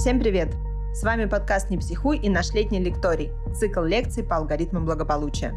Всем 0.00 0.18
привет! 0.18 0.48
С 0.94 1.02
вами 1.02 1.26
подкаст 1.26 1.68
«Не 1.68 1.76
психуй» 1.76 2.16
и 2.16 2.30
наш 2.30 2.54
летний 2.54 2.80
лекторий, 2.80 3.32
цикл 3.54 3.82
лекций 3.82 4.24
по 4.24 4.36
алгоритмам 4.36 4.86
благополучия. 4.86 5.54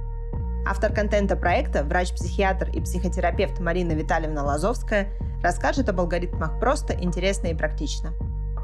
Автор 0.67 0.93
контента 0.93 1.37
проекта, 1.37 1.81
врач-психиатр 1.85 2.69
и 2.71 2.81
психотерапевт 2.81 3.61
Марина 3.61 3.93
Витальевна 3.93 4.43
Лазовская 4.43 5.07
расскажет 5.41 5.87
об 5.87 6.01
алгоритмах 6.01 6.59
просто, 6.59 6.93
интересно 6.93 7.47
и 7.47 7.55
практично. 7.55 8.11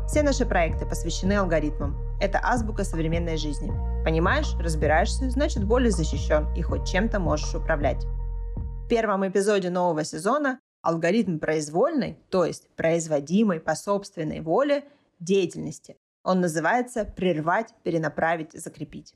Все 0.06 0.22
наши 0.22 0.46
проекты 0.46 0.86
посвящены 0.86 1.38
алгоритмам. 1.38 1.96
Это 2.20 2.42
азбука 2.44 2.84
современной 2.84 3.38
жизни. 3.38 3.72
Понимаешь, 4.04 4.54
разбираешься, 4.60 5.30
значит 5.30 5.64
более 5.64 5.92
защищен 5.92 6.54
и 6.58 6.62
хоть 6.62 6.90
чем-то 6.90 7.22
можешь 7.22 7.56
управлять. 7.56 8.04
В 8.84 8.88
первом 8.90 9.26
эпизоде 9.26 9.70
нового 9.70 10.04
сезона 10.04 10.60
алгоритм 10.82 11.40
произвольной, 11.40 12.20
то 12.30 12.44
есть 12.44 12.68
производимой 12.76 13.62
по 13.62 13.76
собственной 13.76 14.42
воле– 14.42 14.84
деятельности. 15.20 15.98
Он 16.24 16.42
называется 16.42 17.06
«прервать, 17.06 17.74
перенаправить, 17.84 18.54
закрепить». 18.54 19.14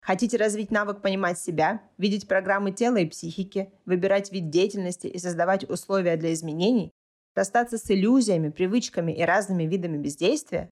Хотите 0.00 0.36
развить 0.36 0.72
навык 0.72 1.00
понимать 1.00 1.38
себя, 1.38 1.80
видеть 1.96 2.26
программы 2.26 2.72
тела 2.72 2.96
и 2.96 3.06
психики, 3.06 3.72
выбирать 3.86 4.32
вид 4.32 4.50
деятельности 4.50 5.06
и 5.06 5.18
создавать 5.18 5.68
условия 5.70 6.16
для 6.16 6.32
изменений, 6.32 6.90
расстаться 7.36 7.78
с 7.78 7.88
иллюзиями, 7.88 8.50
привычками 8.50 9.12
и 9.12 9.22
разными 9.22 9.62
видами 9.62 9.98
бездействия? 9.98 10.70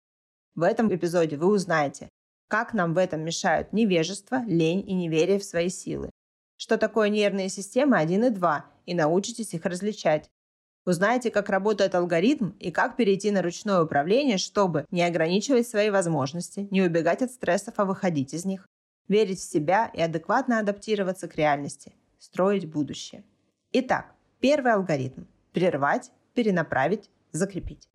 В 0.57 0.62
этом 0.62 0.93
эпизоде 0.95 1.37
вы 1.37 1.47
узнаете, 1.47 2.09
как 2.49 2.74
нам 2.74 2.93
в 2.93 2.99
этом 2.99 3.21
мешают 3.21 3.73
невежество, 3.73 4.43
лень 4.45 4.85
и 4.88 4.95
неверие 4.95 5.38
в 5.38 5.45
свои 5.45 5.69
силы, 5.69 6.10
что 6.57 6.77
такое 6.77 7.09
нервные 7.09 7.49
системы 7.49 7.99
1 7.99 8.24
и 8.24 8.30
2, 8.30 8.66
и 8.87 8.95
научитесь 8.95 9.55
их 9.55 9.65
различать, 9.65 10.29
Узнаете, 10.87 11.30
как 11.30 11.51
работает 11.51 11.95
алгоритм 11.95 12.52
и 12.59 12.70
как 12.70 12.97
перейти 12.97 13.30
на 13.30 13.43
ручное 13.43 13.82
управление, 13.82 14.38
чтобы 14.38 14.87
не 14.91 15.02
ограничивать 15.02 15.68
свои 15.68 15.91
возможности, 15.91 16.68
не 16.71 16.80
убегать 16.80 17.21
от 17.21 17.30
стрессов, 17.30 17.74
а 17.77 17.85
выходить 17.85 18.32
из 18.32 18.46
них, 18.46 18.66
верить 19.07 19.41
в 19.41 19.51
себя 19.51 19.91
и 19.93 20.01
адекватно 20.01 20.59
адаптироваться 20.59 21.29
к 21.29 21.37
реальности, 21.37 21.93
строить 22.19 22.65
будущее. 22.65 23.24
Итак, 23.73 24.15
первый 24.41 24.73
алгоритм– 24.73 25.24
прервать, 25.52 26.10
перенаправить, 26.35 27.10
закрепить. 27.30 27.87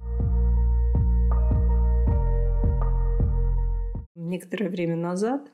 Некоторое 4.14 4.70
время 4.70 4.96
назад 4.96 5.52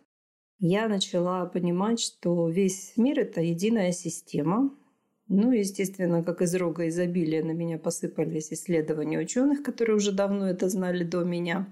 я 0.59 0.89
начала 0.89 1.45
понимать, 1.45 2.02
что 2.02 2.50
весь 2.50 2.98
мир– 2.98 3.20
это 3.22 3.39
единая 3.39 3.94
система, 3.94 4.70
ну, 5.31 5.51
естественно, 5.51 6.23
как 6.23 6.41
из 6.41 6.53
рога 6.55 6.89
изобилия 6.89 7.43
на 7.43 7.51
меня 7.51 7.77
посыпались 7.77 8.51
исследования 8.51 9.17
ученых, 9.19 9.63
которые 9.63 9.95
уже 9.95 10.11
давно 10.11 10.49
это 10.49 10.67
знали 10.67 11.03
до 11.03 11.23
меня. 11.23 11.67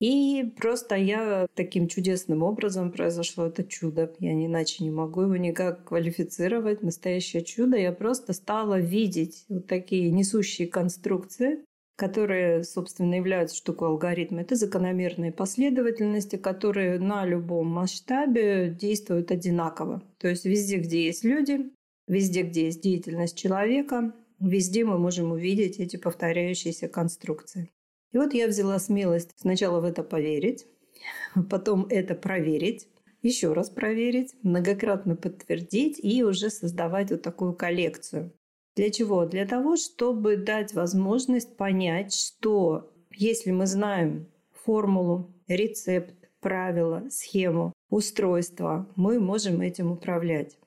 И 0.00 0.52
просто 0.56 0.94
я 0.96 1.46
таким 1.54 1.88
чудесным 1.88 2.42
образом 2.42 2.90
произошло 2.90 3.46
это 3.46 3.64
чудо. 3.64 4.12
Я 4.18 4.32
иначе 4.32 4.84
не 4.84 4.90
могу 4.90 5.22
его 5.22 5.36
никак 5.36 5.84
квалифицировать. 5.84 6.82
Настоящее 6.82 7.44
чудо. 7.44 7.76
Я 7.76 7.92
просто 7.92 8.32
стала 8.32 8.78
видеть 8.80 9.44
вот 9.48 9.66
такие 9.66 10.10
несущие 10.10 10.66
конструкции, 10.66 11.64
которые, 11.96 12.64
собственно, 12.64 13.14
являются 13.14 13.56
штукой 13.56 13.88
алгоритма. 13.88 14.40
Это 14.40 14.56
закономерные 14.56 15.32
последовательности, 15.32 16.34
которые 16.36 16.98
на 16.98 17.24
любом 17.24 17.68
масштабе 17.68 18.70
действуют 18.70 19.30
одинаково. 19.30 20.02
То 20.18 20.28
есть 20.28 20.44
везде, 20.44 20.78
где 20.78 21.06
есть 21.06 21.22
люди, 21.22 21.70
Везде, 22.12 22.42
где 22.42 22.66
есть 22.66 22.82
деятельность 22.82 23.38
человека, 23.38 24.12
везде 24.38 24.84
мы 24.84 24.98
можем 24.98 25.32
увидеть 25.32 25.78
эти 25.78 25.96
повторяющиеся 25.96 26.86
конструкции. 26.86 27.70
И 28.12 28.18
вот 28.18 28.34
я 28.34 28.48
взяла 28.48 28.78
смелость 28.78 29.30
сначала 29.36 29.80
в 29.80 29.84
это 29.84 30.02
поверить, 30.02 30.66
потом 31.48 31.86
это 31.88 32.14
проверить, 32.14 32.86
еще 33.22 33.54
раз 33.54 33.70
проверить, 33.70 34.34
многократно 34.42 35.16
подтвердить 35.16 35.98
и 36.02 36.22
уже 36.22 36.50
создавать 36.50 37.10
вот 37.10 37.22
такую 37.22 37.54
коллекцию. 37.54 38.30
Для 38.76 38.90
чего? 38.90 39.24
Для 39.24 39.46
того, 39.46 39.76
чтобы 39.76 40.36
дать 40.36 40.74
возможность 40.74 41.56
понять, 41.56 42.14
что 42.14 42.92
если 43.10 43.52
мы 43.52 43.66
знаем 43.66 44.26
формулу, 44.66 45.32
рецепт, 45.48 46.14
правила, 46.40 47.06
схему, 47.08 47.72
устройство, 47.88 48.86
мы 48.96 49.18
можем 49.18 49.62
этим 49.62 49.90
управлять. 49.92 50.58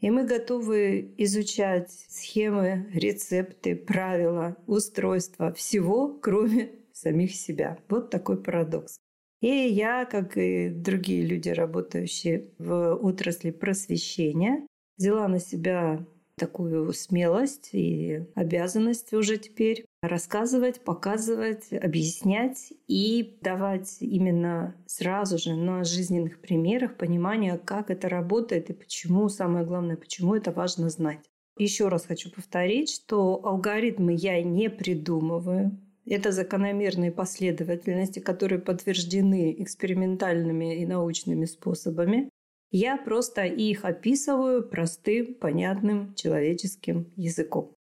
И 0.00 0.10
мы 0.10 0.24
готовы 0.24 1.14
изучать 1.16 1.90
схемы, 1.90 2.90
рецепты, 2.92 3.74
правила, 3.76 4.56
устройства 4.66 5.52
всего, 5.52 6.08
кроме 6.08 6.70
самих 6.92 7.34
себя. 7.34 7.78
Вот 7.88 8.10
такой 8.10 8.42
парадокс. 8.42 8.98
И 9.40 9.48
я, 9.48 10.04
как 10.04 10.36
и 10.36 10.68
другие 10.68 11.24
люди, 11.24 11.48
работающие 11.48 12.50
в 12.58 12.94
отрасли 12.94 13.50
просвещения, 13.50 14.66
взяла 14.98 15.28
на 15.28 15.40
себя 15.40 16.04
такую 16.36 16.92
смелость 16.92 17.70
и 17.72 18.22
обязанность 18.34 19.12
уже 19.12 19.38
теперь 19.38 19.85
рассказывать, 20.02 20.82
показывать, 20.82 21.72
объяснять 21.72 22.72
и 22.86 23.38
давать 23.42 23.96
именно 24.00 24.74
сразу 24.86 25.38
же 25.38 25.54
на 25.54 25.84
жизненных 25.84 26.40
примерах 26.40 26.96
понимание, 26.96 27.58
как 27.58 27.90
это 27.90 28.08
работает 28.08 28.70
и 28.70 28.74
почему, 28.74 29.28
самое 29.28 29.64
главное, 29.64 29.96
почему 29.96 30.34
это 30.34 30.52
важно 30.52 30.90
знать. 30.90 31.24
Еще 31.58 31.88
раз 31.88 32.04
хочу 32.06 32.30
повторить, 32.30 32.90
что 32.90 33.40
алгоритмы 33.44 34.14
я 34.14 34.42
не 34.42 34.68
придумываю. 34.68 35.80
Это 36.04 36.30
закономерные 36.30 37.10
последовательности, 37.10 38.20
которые 38.20 38.60
подтверждены 38.60 39.56
экспериментальными 39.58 40.80
и 40.80 40.86
научными 40.86 41.46
способами. 41.46 42.30
Я 42.70 42.96
просто 42.96 43.44
их 43.44 43.84
описываю 43.84 44.68
простым, 44.68 45.34
понятным 45.34 46.14
человеческим 46.14 47.12
языком. 47.16 47.75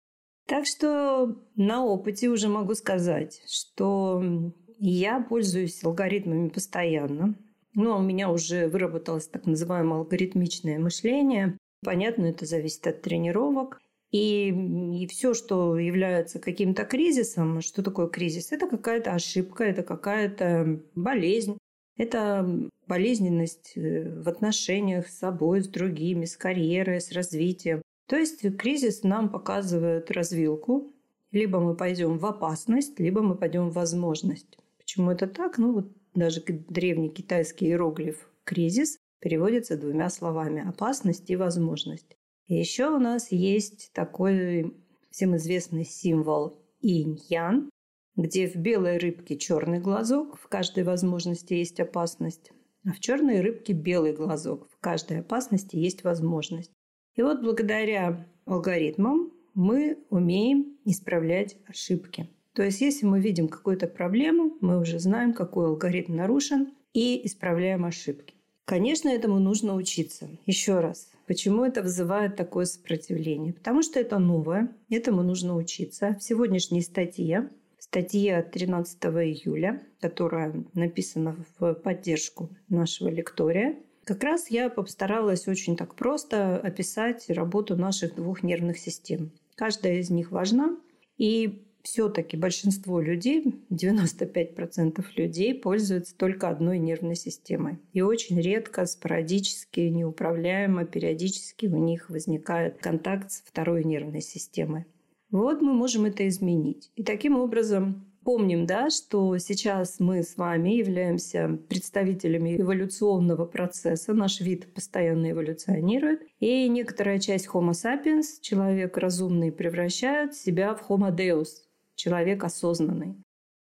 Так 0.46 0.66
что 0.66 1.36
на 1.56 1.84
опыте 1.84 2.28
уже 2.28 2.48
могу 2.48 2.74
сказать, 2.74 3.42
что 3.48 4.52
я 4.78 5.20
пользуюсь 5.20 5.82
алгоритмами 5.82 6.48
постоянно. 6.48 7.34
Ну, 7.74 7.92
а 7.92 7.98
у 7.98 8.02
меня 8.02 8.30
уже 8.30 8.68
выработалось 8.68 9.26
так 9.26 9.46
называемое 9.46 10.00
алгоритмичное 10.00 10.78
мышление. 10.78 11.58
Понятно, 11.82 12.26
это 12.26 12.46
зависит 12.46 12.86
от 12.86 13.02
тренировок. 13.02 13.80
И, 14.10 14.48
и 14.48 15.06
все, 15.08 15.34
что 15.34 15.76
является 15.76 16.38
каким-то 16.38 16.84
кризисом, 16.84 17.60
что 17.62 17.82
такое 17.82 18.06
кризис? 18.06 18.52
Это 18.52 18.68
какая-то 18.68 19.12
ошибка, 19.12 19.64
это 19.64 19.82
какая-то 19.82 20.80
болезнь, 20.94 21.58
это 21.96 22.48
болезненность 22.86 23.72
э, 23.74 24.20
в 24.22 24.28
отношениях 24.28 25.08
с 25.08 25.18
собой, 25.18 25.62
с 25.62 25.68
другими, 25.68 26.26
с 26.26 26.36
карьерой, 26.36 27.00
с 27.00 27.10
развитием. 27.10 27.82
То 28.06 28.16
есть 28.16 28.56
кризис 28.56 29.02
нам 29.02 29.30
показывает 29.30 30.10
развилку. 30.10 30.92
Либо 31.30 31.58
мы 31.58 31.74
пойдем 31.74 32.18
в 32.18 32.26
опасность, 32.26 33.00
либо 33.00 33.20
мы 33.20 33.34
пойдем 33.34 33.70
в 33.70 33.74
возможность. 33.74 34.56
Почему 34.78 35.10
это 35.10 35.26
так? 35.26 35.58
Ну 35.58 35.72
вот 35.72 35.92
даже 36.14 36.40
древний 36.42 37.08
китайский 37.08 37.66
иероглиф 37.66 38.30
«кризис» 38.44 38.98
переводится 39.20 39.76
двумя 39.76 40.10
словами– 40.10 40.62
опасность 40.68 41.28
и 41.30 41.36
возможность. 41.36 42.16
И 42.46 42.54
еще 42.54 42.90
у 42.90 42.98
нас 42.98 43.32
есть 43.32 43.90
такой 43.92 44.76
всем 45.10 45.36
известный 45.36 45.84
символ 45.84 46.58
инь-ян, 46.82 47.70
где 48.16 48.46
в 48.46 48.56
белой 48.56 48.98
рыбке 48.98 49.36
черный 49.36 49.80
глазок, 49.80 50.38
в 50.38 50.46
каждой 50.48 50.84
возможности 50.84 51.54
есть 51.54 51.80
опасность, 51.80 52.52
а 52.86 52.92
в 52.92 53.00
черной 53.00 53.40
рыбке 53.40 53.72
белый 53.72 54.12
глазок, 54.12 54.68
в 54.70 54.78
каждой 54.78 55.20
опасности 55.20 55.76
есть 55.76 56.04
возможность. 56.04 56.70
И 57.16 57.22
вот 57.22 57.42
благодаря 57.42 58.26
алгоритмам 58.44 59.32
мы 59.54 59.98
умеем 60.10 60.76
исправлять 60.84 61.56
ошибки. 61.66 62.28
То 62.54 62.62
есть 62.62 62.80
если 62.80 63.06
мы 63.06 63.20
видим 63.20 63.48
какую-то 63.48 63.86
проблему, 63.86 64.56
мы 64.60 64.80
уже 64.80 64.98
знаем, 64.98 65.32
какой 65.32 65.66
алгоритм 65.66 66.16
нарушен, 66.16 66.72
и 66.92 67.26
исправляем 67.26 67.84
ошибки. 67.84 68.34
Конечно, 68.64 69.08
этому 69.08 69.38
нужно 69.40 69.74
учиться. 69.74 70.28
Еще 70.46 70.80
раз, 70.80 71.10
почему 71.26 71.64
это 71.64 71.82
вызывает 71.82 72.36
такое 72.36 72.64
сопротивление? 72.64 73.52
Потому 73.52 73.82
что 73.82 74.00
это 74.00 74.18
новое, 74.18 74.72
этому 74.88 75.22
нужно 75.22 75.56
учиться. 75.56 76.16
В 76.18 76.22
сегодняшней 76.22 76.80
статье, 76.80 77.50
статье 77.78 78.42
13 78.42 79.04
июля, 79.04 79.82
которая 80.00 80.64
написана 80.72 81.36
в 81.58 81.74
поддержку 81.74 82.48
нашего 82.68 83.08
лектория, 83.08 83.76
как 84.04 84.22
раз 84.22 84.50
я 84.50 84.68
постаралась 84.68 85.48
очень 85.48 85.76
так 85.76 85.94
просто 85.94 86.56
описать 86.58 87.28
работу 87.28 87.76
наших 87.76 88.14
двух 88.14 88.42
нервных 88.42 88.78
систем. 88.78 89.32
Каждая 89.56 89.98
из 89.98 90.10
них 90.10 90.30
важна, 90.30 90.76
и 91.16 91.64
все-таки 91.84 92.36
большинство 92.36 92.98
людей, 93.00 93.62
95% 93.70 95.04
людей, 95.16 95.54
пользуются 95.54 96.16
только 96.16 96.48
одной 96.48 96.78
нервной 96.78 97.14
системой. 97.14 97.78
И 97.92 98.00
очень 98.00 98.40
редко, 98.40 98.86
спорадически, 98.86 99.80
неуправляемо, 99.80 100.86
периодически 100.86 101.66
у 101.66 101.76
них 101.76 102.08
возникает 102.08 102.78
контакт 102.78 103.30
с 103.30 103.42
второй 103.42 103.84
нервной 103.84 104.22
системой. 104.22 104.86
Вот 105.30 105.60
мы 105.60 105.74
можем 105.74 106.06
это 106.06 106.26
изменить. 106.26 106.90
И 106.96 107.02
таким 107.02 107.36
образом 107.36 108.06
Помним, 108.24 108.64
да, 108.64 108.88
что 108.88 109.36
сейчас 109.36 110.00
мы 110.00 110.22
с 110.22 110.38
вами 110.38 110.70
являемся 110.70 111.58
представителями 111.68 112.58
эволюционного 112.58 113.44
процесса. 113.44 114.14
Наш 114.14 114.40
вид 114.40 114.72
постоянно 114.72 115.32
эволюционирует. 115.32 116.22
И 116.40 116.66
некоторая 116.68 117.18
часть 117.18 117.48
Homo 117.48 117.72
sapiens, 117.72 118.40
человек 118.40 118.96
разумный, 118.96 119.52
превращает 119.52 120.34
себя 120.34 120.74
в 120.74 120.88
Homo 120.88 121.14
deus, 121.14 121.48
человек 121.96 122.44
осознанный. 122.44 123.16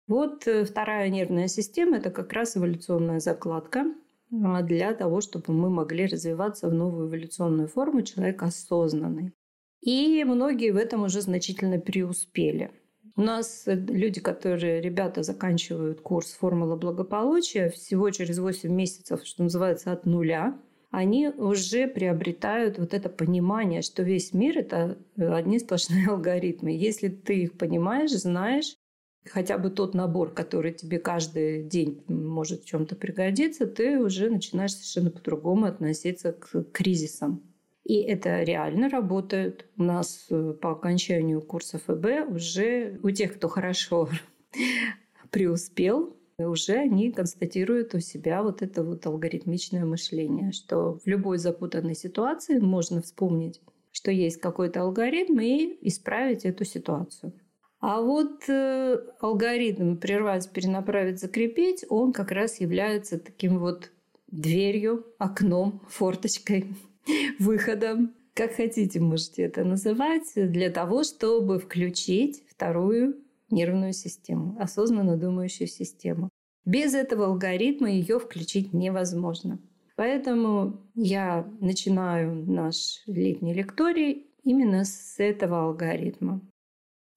Вот 0.07 0.47
э, 0.47 0.65
вторая 0.65 1.09
нервная 1.09 1.49
система– 1.49 1.97
это 1.99 2.11
как 2.11 2.33
раз 2.33 2.57
эволюционная 2.57 3.19
закладка 3.19 3.87
а, 4.33 4.63
для 4.63 4.95
того, 4.95 5.21
чтобы 5.21 5.53
мы 5.53 5.71
могли 5.71 6.07
развиваться 6.07 6.69
в 6.69 6.75
новую 6.75 7.09
эволюционную 7.09 7.67
форму 7.67 8.03
человек 8.03 8.45
осознанный. 8.45 9.33
И 9.81 10.23
многие 10.25 10.71
в 10.71 10.77
этом 10.77 11.03
уже 11.03 11.21
значительно 11.21 11.81
преуспели. 11.81 12.71
У 13.17 13.23
нас 13.23 13.63
э, 13.67 13.75
люди, 13.75 14.21
которые, 14.21 14.83
ребята, 14.83 15.23
заканчивают 15.23 16.03
курс 16.03 16.33
«Формула 16.33 16.77
благополучия» 16.77 17.71
всего 17.71 18.11
через 18.11 18.39
8 18.39 18.71
месяцев, 18.71 19.25
что 19.25 19.43
называется, 19.43 19.93
от 19.93 20.05
нуля, 20.05 20.59
они 20.91 21.29
уже 21.29 21.89
приобретают 21.89 22.79
вот 22.79 22.95
это 22.95 23.09
понимание, 23.09 23.83
что 23.83 24.03
весь 24.03 24.35
мир– 24.35 24.59
это 24.61 24.99
э, 25.17 25.33
одни 25.33 25.59
сплошные 25.59 26.07
алгоритмы. 26.11 26.73
Если 26.73 27.09
ты 27.09 27.43
их 27.43 27.57
понимаешь, 27.57 28.13
знаешь, 28.13 28.77
хотя 29.25 29.57
бы 29.57 29.71
тот 29.71 29.95
набор, 29.95 30.33
который 30.33 30.73
тебе 30.73 30.99
каждый 30.99 31.63
день 31.63 32.05
может 32.09 32.63
в 32.63 32.67
чем-то 32.67 32.97
пригодиться, 32.97 33.67
ты 33.67 33.99
уже 33.99 34.29
начинаешь 34.29 34.73
совершенно 34.73 35.11
по-другому 35.11 35.67
относиться 35.67 36.33
к 36.33 36.65
кризисам. 36.71 37.43
И 37.87 38.03
это 38.03 38.43
реально 38.43 38.89
работает. 38.89 39.65
У 39.79 39.85
нас 39.85 40.27
э, 40.29 40.55
по 40.61 40.73
окончанию 40.73 41.41
курса 41.41 41.79
ФБ 41.79 42.29
уже 42.29 42.99
у 43.05 43.11
тех, 43.11 43.37
кто 43.37 43.47
хорошо 43.47 44.09
преуспел, 45.31 46.17
уже 46.37 46.73
они 46.73 47.13
констатируют 47.13 47.95
у 47.95 48.01
себя 48.01 48.43
вот 48.43 48.61
это 48.61 48.83
вот 48.83 49.07
алгоритмичное 49.07 49.85
мышление, 49.85 50.51
что 50.51 50.99
в 50.99 51.07
любой 51.07 51.39
запутанной 51.39 51.95
ситуации 51.95 52.59
можно 52.59 53.03
вспомнить, 53.03 53.61
что 53.93 54.11
есть 54.11 54.41
какой-то 54.41 54.83
алгоритм 54.83 55.39
и 55.39 55.79
исправить 55.83 56.45
эту 56.45 56.65
ситуацию. 56.65 57.35
А 57.79 58.01
вот 58.01 58.49
э, 58.49 58.99
алгоритм 59.21 59.97
прервать, 59.97 60.51
перенаправить, 60.51 61.21
закрепить, 61.21 61.85
он 61.89 62.13
как 62.13 62.33
раз 62.33 62.61
является 62.61 63.17
таким 63.17 63.61
вот 63.61 63.93
дверью, 64.27 65.07
окном, 65.19 65.83
форточкой, 65.89 66.67
выходом, 67.39 68.15
как 68.35 68.55
хотите 68.55 69.01
можете 69.01 69.43
это 69.43 69.65
называть, 69.65 70.33
для 70.35 70.71
того, 70.71 71.05
чтобы 71.05 71.59
включить 71.59 72.43
вторую 72.49 73.17
нервную 73.51 73.93
систему, 73.93 74.57
осознанно 74.59 75.17
думающую 75.17 75.69
систему. 75.69 76.29
Без 76.65 76.95
этого 76.95 77.27
алгоритма 77.27 77.91
ее 77.91 78.19
включить 78.19 78.73
невозможно. 78.73 79.59
Поэтому 79.95 80.81
я 80.95 81.49
начинаю 81.61 82.35
наш 82.35 83.03
летний 83.07 83.55
лекторий 83.55 84.27
именно 84.43 84.85
с 84.85 85.15
этого 85.19 85.63
алгоритма. 85.63 86.41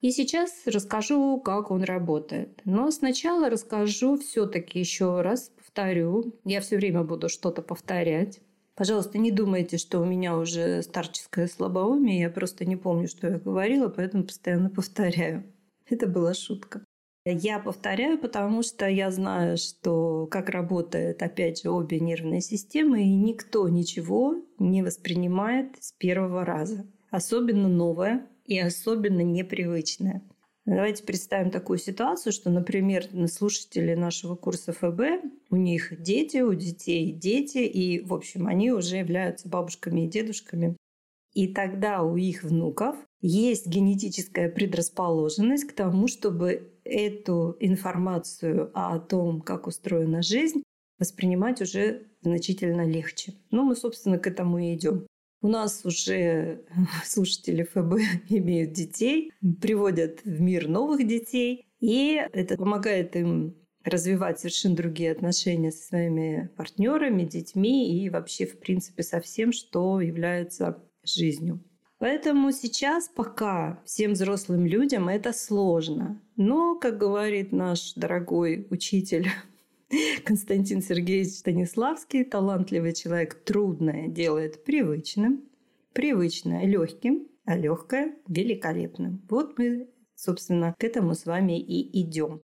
И 0.00 0.12
сейчас 0.12 0.62
расскажу, 0.64 1.38
как 1.40 1.70
он 1.70 1.82
работает. 1.82 2.62
Но 2.64 2.90
сначала 2.90 3.50
расскажу 3.50 4.16
все-таки 4.16 4.78
еще 4.78 5.20
раз, 5.20 5.52
повторю. 5.56 6.40
Я 6.44 6.62
все 6.62 6.76
время 6.76 7.02
буду 7.02 7.28
что-то 7.28 7.60
повторять. 7.60 8.40
Пожалуйста, 8.80 9.18
не 9.18 9.30
думайте, 9.30 9.76
что 9.76 10.00
у 10.00 10.06
меня 10.06 10.34
уже 10.38 10.82
старческое 10.82 11.48
слабоумие. 11.48 12.20
Я 12.20 12.30
просто 12.30 12.64
не 12.64 12.76
помню, 12.76 13.08
что 13.08 13.26
я 13.26 13.38
говорила, 13.38 13.90
поэтому 13.90 14.24
постоянно 14.24 14.70
повторяю. 14.70 15.44
Это 15.90 16.06
была 16.06 16.32
шутка. 16.32 16.82
Я 17.26 17.58
повторяю, 17.58 18.18
потому 18.18 18.62
что 18.62 18.88
я 18.88 19.10
знаю, 19.10 19.58
что 19.58 20.26
как 20.30 20.48
работает, 20.48 21.22
опять 21.22 21.62
же, 21.62 21.68
обе 21.68 22.00
нервные 22.00 22.40
системы, 22.40 23.02
и 23.02 23.14
никто 23.16 23.68
ничего 23.68 24.36
не 24.58 24.82
воспринимает 24.82 25.76
с 25.78 25.92
первого 25.92 26.46
раза. 26.46 26.86
Особенно 27.10 27.68
новое, 27.68 28.26
и 28.46 28.58
особенно 28.58 29.20
непривычное. 29.20 30.22
Давайте 30.66 31.02
представим 31.04 31.50
такую 31.50 31.78
ситуацию, 31.78 32.32
что, 32.32 32.50
например, 32.50 33.06
слушатели 33.28 33.94
нашего 33.94 34.36
курса 34.36 34.72
ФБ, 34.72 35.24
у 35.50 35.56
них 35.56 36.00
дети, 36.00 36.38
у 36.38 36.52
детей 36.54 37.12
дети, 37.12 37.58
и, 37.58 38.00
в 38.04 38.12
общем, 38.12 38.46
они 38.46 38.70
уже 38.70 38.96
являются 38.98 39.48
бабушками 39.48 40.02
и 40.02 40.08
дедушками. 40.08 40.76
И 41.32 41.48
тогда 41.48 42.02
у 42.02 42.16
их 42.16 42.42
внуков 42.42 42.96
есть 43.20 43.66
генетическая 43.66 44.48
предрасположенность 44.48 45.64
к 45.64 45.72
тому, 45.72 46.08
чтобы 46.08 46.72
эту 46.84 47.56
информацию 47.60 48.70
о 48.74 48.98
том, 48.98 49.40
как 49.40 49.66
устроена 49.66 50.22
жизнь, 50.22 50.62
воспринимать 50.98 51.62
уже 51.62 52.08
значительно 52.22 52.86
легче. 52.86 53.34
Ну, 53.50 53.64
мы, 53.64 53.76
собственно, 53.76 54.18
к 54.18 54.26
этому 54.26 54.58
и 54.58 54.74
идем. 54.74 55.06
У 55.42 55.48
нас 55.48 55.84
уже 55.84 56.62
слушатели 57.04 57.62
ФБ 57.62 58.00
имеют 58.28 58.72
детей, 58.72 59.32
приводят 59.60 60.22
в 60.24 60.40
мир 60.40 60.68
новых 60.68 61.06
детей, 61.06 61.66
и 61.80 62.20
это 62.32 62.56
помогает 62.56 63.16
им 63.16 63.56
развивать 63.84 64.38
совершенно 64.38 64.76
другие 64.76 65.12
отношения 65.12 65.72
со 65.72 65.86
своими 65.86 66.50
партнерами, 66.56 67.24
детьми 67.24 68.04
и 68.04 68.10
вообще, 68.10 68.46
в 68.46 68.58
принципе, 68.58 69.02
со 69.02 69.20
всем, 69.20 69.52
что 69.52 70.00
является 70.00 70.82
жизнью. 71.02 71.64
Поэтому 71.98 72.50
сейчас 72.50 73.08
пока 73.08 73.78
всем 73.84 74.12
взрослым 74.12 74.64
людям 74.64 75.08
это 75.08 75.34
сложно. 75.34 76.20
Но, 76.36 76.74
как 76.74 76.96
говорит 76.96 77.52
наш 77.52 77.92
дорогой 77.94 78.66
учитель 78.70 79.28
Константин 80.24 80.82
Сергеевич 80.82 81.32
Станиславский, 81.32 82.24
талантливый 82.24 82.92
человек, 82.92 83.34
трудное 83.34 84.08
делает 84.08 84.64
привычным, 84.64 85.48
привычное 85.92 86.64
легким, 86.64 87.28
а 87.44 87.56
легкое 87.56 88.14
великолепным. 88.28 89.22
Вот 89.28 89.58
мы, 89.58 89.88
собственно, 90.14 90.74
к 90.78 90.84
этому 90.84 91.14
с 91.14 91.26
вами 91.26 91.60
и 91.60 92.02
идем. 92.02 92.40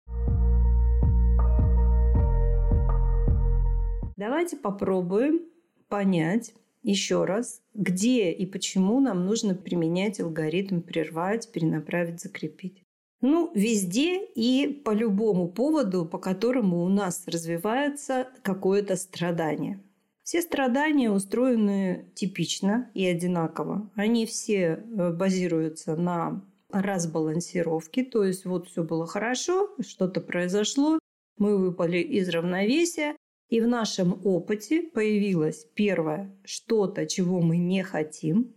Давайте 4.16 4.56
попробуем 4.56 5.42
понять 5.90 6.54
еще 6.82 7.26
раз, 7.26 7.62
где 7.74 8.32
и 8.32 8.46
почему 8.46 9.00
нам 9.00 9.26
нужно 9.26 9.56
применять 9.56 10.20
алгоритм 10.20 10.82
прервать, 10.82 11.52
перенаправить, 11.52 12.22
закрепить. 12.22 12.83
Ну, 13.26 13.50
везде 13.56 14.22
и 14.22 14.68
по 14.84 14.92
любому 14.92 15.48
поводу, 15.48 16.06
по 16.06 16.18
которому 16.18 16.84
у 16.84 16.90
нас 16.90 17.24
развивается 17.26 18.28
какое-то 18.42 18.98
страдание. 18.98 19.80
Все 20.24 20.42
страдания 20.42 21.10
устроены 21.10 22.12
типично 22.16 22.92
и 22.94 23.06
одинаково. 23.06 23.90
Они 23.96 24.26
все 24.26 24.58
э, 24.58 25.14
базируются 25.14 25.96
на 25.96 26.44
разбалансировке, 26.70 28.04
то 28.04 28.26
есть 28.26 28.44
вот 28.44 28.68
все 28.68 28.84
было 28.84 29.08
хорошо, 29.08 29.70
что-то 29.80 30.20
произошло, 30.20 31.00
мы 31.38 31.58
выпали 31.58 32.00
из 32.00 32.28
равновесия, 32.28 33.16
и 33.48 33.62
в 33.62 33.68
нашем 33.68 34.20
опыте 34.26 34.82
появилось 34.82 35.66
первое 35.76 36.36
что-то, 36.44 37.06
чего 37.06 37.40
мы 37.40 37.56
не 37.56 37.84
хотим, 37.84 38.54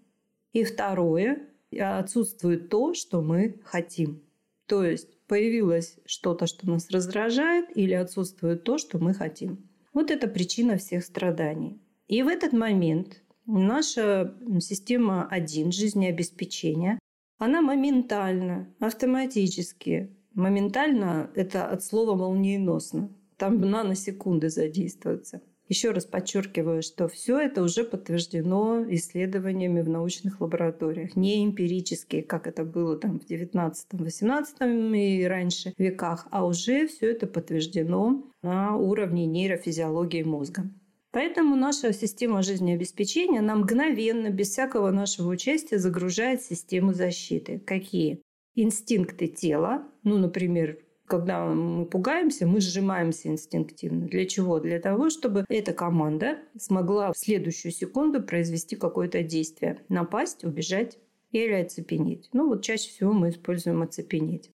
и 0.52 0.64
второе 0.64 1.50
отсутствует 1.78 2.68
то, 2.68 2.94
что 2.94 3.22
мы 3.22 3.60
хотим. 3.62 4.25
То 4.66 4.84
есть 4.84 5.08
появилось 5.26 5.98
что-то, 6.06 6.46
что 6.46 6.68
нас 6.68 6.90
раздражает, 6.90 7.76
или 7.76 7.94
отсутствует 7.94 8.64
то, 8.64 8.78
что 8.78 8.98
мы 8.98 9.14
хотим. 9.14 9.68
Вот 9.92 10.10
это 10.10 10.28
причина 10.28 10.76
всех 10.76 11.04
страданий. 11.04 11.80
И 12.08 12.22
в 12.22 12.28
этот 12.28 12.52
момент 12.52 13.22
наша 13.46 14.36
система 14.60 15.26
1 15.28 15.72
жизнеобеспечения, 15.72 16.98
она 17.38 17.60
моментально, 17.60 18.74
автоматически, 18.80 20.16
моментально 20.34 21.30
это 21.34 21.66
от 21.66 21.82
слова 21.82 22.14
молниеносно, 22.14 23.10
там 23.36 23.60
наносекунды 23.60 24.48
задействуются– 24.48 25.42
еще 25.68 25.90
раз 25.90 26.04
подчеркиваю, 26.04 26.82
что 26.82 27.08
все 27.08 27.38
это 27.38 27.62
уже 27.62 27.84
подтверждено 27.84 28.84
исследованиями 28.88 29.80
в 29.82 29.88
научных 29.88 30.40
лабораториях, 30.40 31.16
не 31.16 31.44
эмпирически, 31.44 32.20
как 32.20 32.46
это 32.46 32.64
было 32.64 32.96
там 32.96 33.20
в 33.20 33.28
19-18 33.28 34.96
и 34.96 35.24
раньше 35.24 35.74
веках, 35.78 36.26
а 36.30 36.46
уже 36.46 36.86
все 36.86 37.10
это 37.10 37.26
подтверждено 37.26 38.24
на 38.42 38.76
уровне 38.76 39.26
нейрофизиологии 39.26 40.22
мозга. 40.22 40.70
Поэтому 41.10 41.56
наша 41.56 41.94
система 41.94 42.42
жизнеобеспечения 42.42 43.40
нам 43.40 43.60
мгновенно, 43.60 44.28
без 44.28 44.50
всякого 44.50 44.90
нашего 44.90 45.30
участия, 45.30 45.78
загружает 45.78 46.42
систему 46.42 46.92
защиты. 46.92 47.58
Какие? 47.58 48.20
Инстинкты 48.54 49.26
тела, 49.26 49.84
ну, 50.02 50.18
например, 50.18 50.78
когда 51.06 51.46
мы 51.46 51.86
пугаемся, 51.86 52.46
мы 52.46 52.60
сжимаемся 52.60 53.28
инстинктивно. 53.28 54.06
Для 54.06 54.26
чего? 54.26 54.60
Для 54.60 54.80
того, 54.80 55.10
чтобы 55.10 55.44
эта 55.48 55.72
команда 55.72 56.38
смогла 56.58 57.12
в 57.12 57.18
следующую 57.18 57.72
секунду 57.72 58.22
произвести 58.22 58.76
какое-то 58.76 59.22
действие. 59.22 59.80
Напасть, 59.88 60.44
убежать 60.44 60.98
или 61.32 61.52
оцепенеть. 61.52 62.28
Ну 62.32 62.48
вот 62.48 62.62
чаще 62.62 62.90
всего 62.90 63.12
мы 63.12 63.30
используем 63.30 63.82
оцепенеть. 63.82 64.50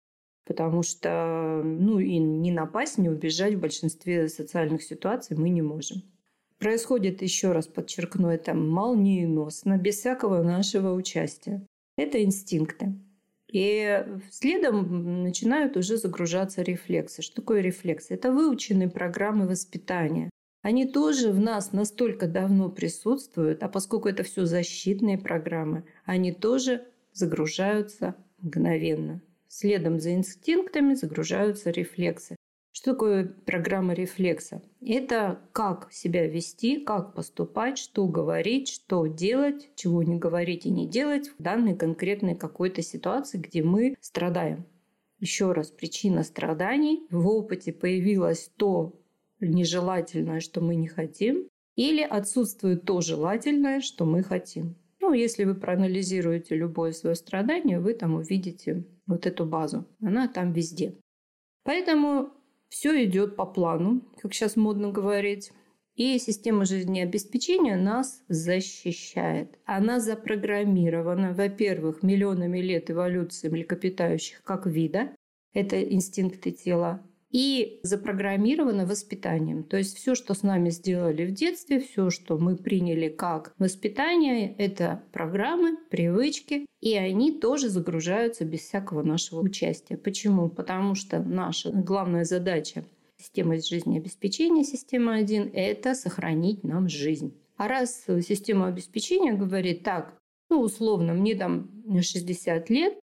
потому 0.46 0.82
что 0.82 1.62
ну, 1.64 2.00
и 2.00 2.18
не 2.18 2.52
напасть, 2.52 2.98
не 2.98 3.08
убежать 3.08 3.54
в 3.54 3.60
большинстве 3.60 4.28
социальных 4.28 4.82
ситуаций 4.82 5.38
мы 5.38 5.50
не 5.50 5.62
можем. 5.62 6.02
Происходит, 6.58 7.22
еще 7.22 7.52
раз 7.52 7.68
подчеркну, 7.68 8.30
это 8.30 8.54
молниеносно, 8.54 9.78
без 9.78 9.98
всякого 10.00 10.42
нашего 10.42 10.94
участия. 10.94 11.66
Это 11.98 12.24
инстинкты. 12.24 12.96
И 13.52 14.06
следом 14.30 15.24
начинают 15.24 15.76
уже 15.76 15.98
загружаться 15.98 16.62
рефлексы. 16.62 17.22
Что 17.22 17.38
такое 17.38 17.62
рефлексы? 17.62 18.14
Это 18.14 18.32
выученные 18.32 18.90
программы 18.90 19.48
воспитания. 19.48 20.30
Они 20.62 20.86
тоже 20.86 21.32
в 21.32 21.40
нас 21.40 21.72
настолько 21.72 22.28
давно 22.28 22.70
присутствуют, 22.70 23.64
а 23.64 23.70
поскольку 23.70 24.10
это 24.10 24.24
все 24.24 24.46
защитные 24.46 25.18
программы, 25.18 25.86
они 26.06 26.32
тоже 26.32 26.86
загружаются 27.14 28.16
мгновенно. 28.40 29.22
Следом 29.48 30.00
за 30.00 30.14
инстинктами 30.14 30.94
загружаются 30.94 31.72
рефлексы. 31.72 32.36
Что 32.80 32.94
такое 32.94 33.26
программа 33.46 33.94
рефлекса? 33.94 34.62
Это 34.80 35.42
как 35.52 35.92
себя 35.92 36.26
вести, 36.28 36.80
как 36.80 37.14
поступать, 37.14 37.78
что 37.78 38.08
говорить, 38.08 38.70
что 38.70 39.06
делать, 39.06 39.70
чего 39.76 40.02
не 40.02 40.18
говорить 40.18 40.66
и 40.66 40.70
не 40.70 40.88
делать 40.88 41.28
в 41.28 41.44
данной 41.44 41.76
конкретной 41.76 42.36
какой-то 42.36 42.82
ситуации, 42.82 43.38
где 43.38 43.64
мы 43.64 43.98
страдаем. 44.00 44.64
Еще 45.20 45.52
раз, 45.52 45.72
причина 45.72 46.24
страданий. 46.24 47.06
В 47.12 47.28
опыте 47.28 47.74
появилось 47.74 48.50
то 48.56 48.98
нежелательное, 49.42 50.40
что 50.40 50.62
мы 50.62 50.76
не 50.76 50.88
хотим, 50.88 51.50
или 51.76 52.02
отсутствует 52.02 52.86
то 52.86 53.02
желательное, 53.02 53.82
что 53.82 54.06
мы 54.06 54.24
хотим. 54.24 54.76
Ну, 55.02 55.12
если 55.12 55.44
вы 55.44 55.54
проанализируете 55.54 56.56
любое 56.56 56.94
свое 56.94 57.18
страдание, 57.18 57.82
вы 57.82 57.94
там 57.94 58.14
увидите 58.14 58.86
вот 59.06 59.26
эту 59.26 59.46
базу. 59.46 59.86
Она 60.02 60.30
там 60.30 60.54
везде. 60.54 60.96
Поэтому 61.66 62.32
все 62.70 63.04
идет 63.04 63.36
по 63.36 63.46
плану, 63.46 64.02
как 64.22 64.34
сейчас 64.34 64.56
модно 64.56 64.92
говорить. 64.92 65.52
И 65.96 66.18
система 66.18 66.64
жизнеобеспечения 66.64 67.76
нас 67.76 68.24
защищает. 68.30 69.60
Она 69.66 70.00
запрограммирована, 70.00 71.34
во-первых, 71.34 72.04
миллионами 72.04 72.60
лет 72.60 72.90
эволюции 72.90 73.50
млекопитающих 73.50 74.42
как 74.44 74.66
вида. 74.66 75.14
Это 75.54 75.84
инстинкты 75.84 76.52
тела 76.52 77.04
и 77.32 77.80
запрограммировано 77.84 78.86
воспитанием. 78.86 79.64
То 79.64 79.78
есть 79.78 79.98
все, 79.98 80.16
что 80.16 80.34
с 80.34 80.44
нами 80.44 80.70
сделали 80.70 81.26
в 81.26 81.32
детстве, 81.32 81.80
все, 81.80 82.10
что 82.10 82.38
мы 82.38 82.56
приняли 82.56 83.10
как 83.10 83.54
воспитание, 83.58 84.56
это 84.58 85.04
программы, 85.12 85.78
привычки, 85.90 86.66
и 86.82 86.96
они 86.96 87.40
тоже 87.40 87.70
загружаются 87.70 88.46
без 88.46 88.62
всякого 88.62 89.04
нашего 89.04 89.42
участия. 89.42 89.98
Почему? 89.98 90.50
Потому 90.50 90.96
что 90.96 91.20
наша 91.20 91.72
главная 91.72 92.24
задача 92.24 92.84
системы 93.18 93.60
жизнеобеспечения, 93.60 94.64
система 94.64 95.16
1, 95.16 95.52
это 95.54 95.94
сохранить 95.94 96.64
нам 96.64 96.88
жизнь. 96.88 97.36
А 97.58 97.68
раз 97.68 98.06
система 98.22 98.68
обеспечения 98.68 99.34
говорит 99.34 99.84
так, 99.84 100.18
ну, 100.50 100.62
условно, 100.62 101.14
мне 101.14 101.36
там 101.36 101.70
60 102.02 102.70
лет, 102.70 102.98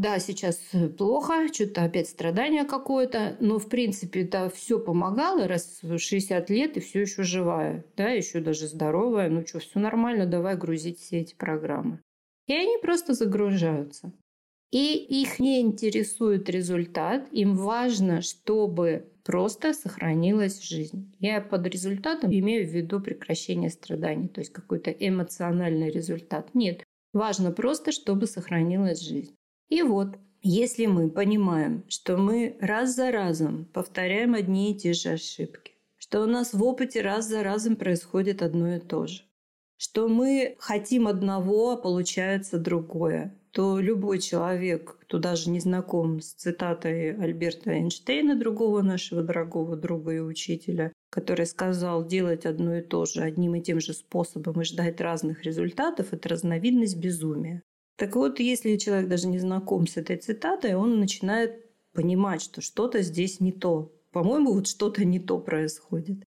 да, 0.00 0.18
сейчас 0.18 0.58
плохо, 0.96 1.52
что-то 1.52 1.84
опять 1.84 2.08
страдание 2.08 2.64
какое-то, 2.64 3.36
но 3.38 3.58
в 3.58 3.68
принципе 3.68 4.22
это 4.22 4.48
все 4.48 4.78
помогало, 4.78 5.46
раз 5.46 5.82
60 5.82 6.48
лет 6.48 6.78
и 6.78 6.80
все 6.80 7.02
еще 7.02 7.22
живая, 7.22 7.84
да, 7.98 8.08
еще 8.08 8.40
даже 8.40 8.66
здоровая, 8.66 9.28
ну 9.28 9.46
что, 9.46 9.58
все 9.58 9.78
нормально, 9.78 10.24
давай 10.24 10.56
грузить 10.56 11.00
все 11.00 11.18
эти 11.18 11.34
программы. 11.34 12.00
И 12.46 12.54
они 12.54 12.78
просто 12.80 13.12
загружаются. 13.12 14.10
И 14.70 14.94
их 14.94 15.38
не 15.38 15.60
интересует 15.60 16.48
результат, 16.48 17.28
им 17.30 17.54
важно, 17.54 18.22
чтобы 18.22 19.12
просто 19.22 19.74
сохранилась 19.74 20.62
жизнь. 20.62 21.14
Я 21.18 21.42
под 21.42 21.66
результатом 21.66 22.32
имею 22.32 22.66
в 22.66 22.72
виду 22.72 23.00
прекращение 23.00 23.68
страданий, 23.68 24.28
то 24.28 24.40
есть 24.40 24.52
какой-то 24.54 24.90
эмоциональный 24.90 25.90
результат. 25.90 26.54
Нет, 26.54 26.84
важно 27.12 27.52
просто, 27.52 27.92
чтобы 27.92 28.26
сохранилась 28.26 29.02
жизнь. 29.02 29.36
И 29.70 29.82
вот, 29.82 30.18
если 30.42 30.86
мы 30.86 31.08
понимаем, 31.08 31.84
что 31.88 32.16
мы 32.16 32.56
раз 32.60 32.96
за 32.96 33.12
разом 33.12 33.66
повторяем 33.72 34.34
одни 34.34 34.72
и 34.72 34.74
те 34.74 34.92
же 34.92 35.10
ошибки, 35.10 35.72
что 35.96 36.22
у 36.22 36.26
нас 36.26 36.52
в 36.52 36.62
опыте 36.64 37.02
раз 37.02 37.28
за 37.28 37.44
разом 37.44 37.76
происходит 37.76 38.42
одно 38.42 38.74
и 38.74 38.80
то 38.80 39.06
же, 39.06 39.22
что 39.76 40.08
мы 40.08 40.56
хотим 40.58 41.06
одного, 41.06 41.70
а 41.70 41.76
получается 41.76 42.58
другое, 42.58 43.38
то 43.52 43.78
любой 43.78 44.18
человек, 44.18 44.96
кто 45.02 45.18
даже 45.18 45.50
не 45.50 45.60
знаком 45.60 46.20
с 46.20 46.32
цитатой 46.32 47.14
Альберта 47.14 47.70
Эйнштейна, 47.70 48.34
другого 48.34 48.82
нашего 48.82 49.22
дорогого 49.22 49.76
друга 49.76 50.12
и 50.12 50.18
учителя, 50.18 50.92
который 51.10 51.46
сказал 51.46 52.04
делать 52.04 52.44
одно 52.44 52.76
и 52.76 52.82
то 52.82 53.04
же 53.04 53.22
одним 53.22 53.54
и 53.54 53.62
тем 53.62 53.80
же 53.80 53.92
способом 53.94 54.60
и 54.60 54.64
ждать 54.64 55.00
разных 55.00 55.44
результатов, 55.44 56.12
это 56.12 56.28
разновидность 56.28 56.96
безумия. 56.96 57.62
Так 58.00 58.16
вот, 58.16 58.40
если 58.40 58.78
человек 58.78 59.10
даже 59.10 59.28
не 59.28 59.38
знаком 59.38 59.86
с 59.86 59.98
этой 59.98 60.16
цитатой, 60.16 60.74
он 60.74 61.00
начинает 61.00 61.66
понимать, 61.92 62.40
что 62.40 62.62
что-то 62.62 63.02
здесь 63.02 63.40
не 63.40 63.52
то. 63.52 63.92
По-моему, 64.10 64.54
вот 64.54 64.68
что-то 64.68 65.04
не 65.04 65.20
то 65.20 65.38
происходит. 65.38 66.24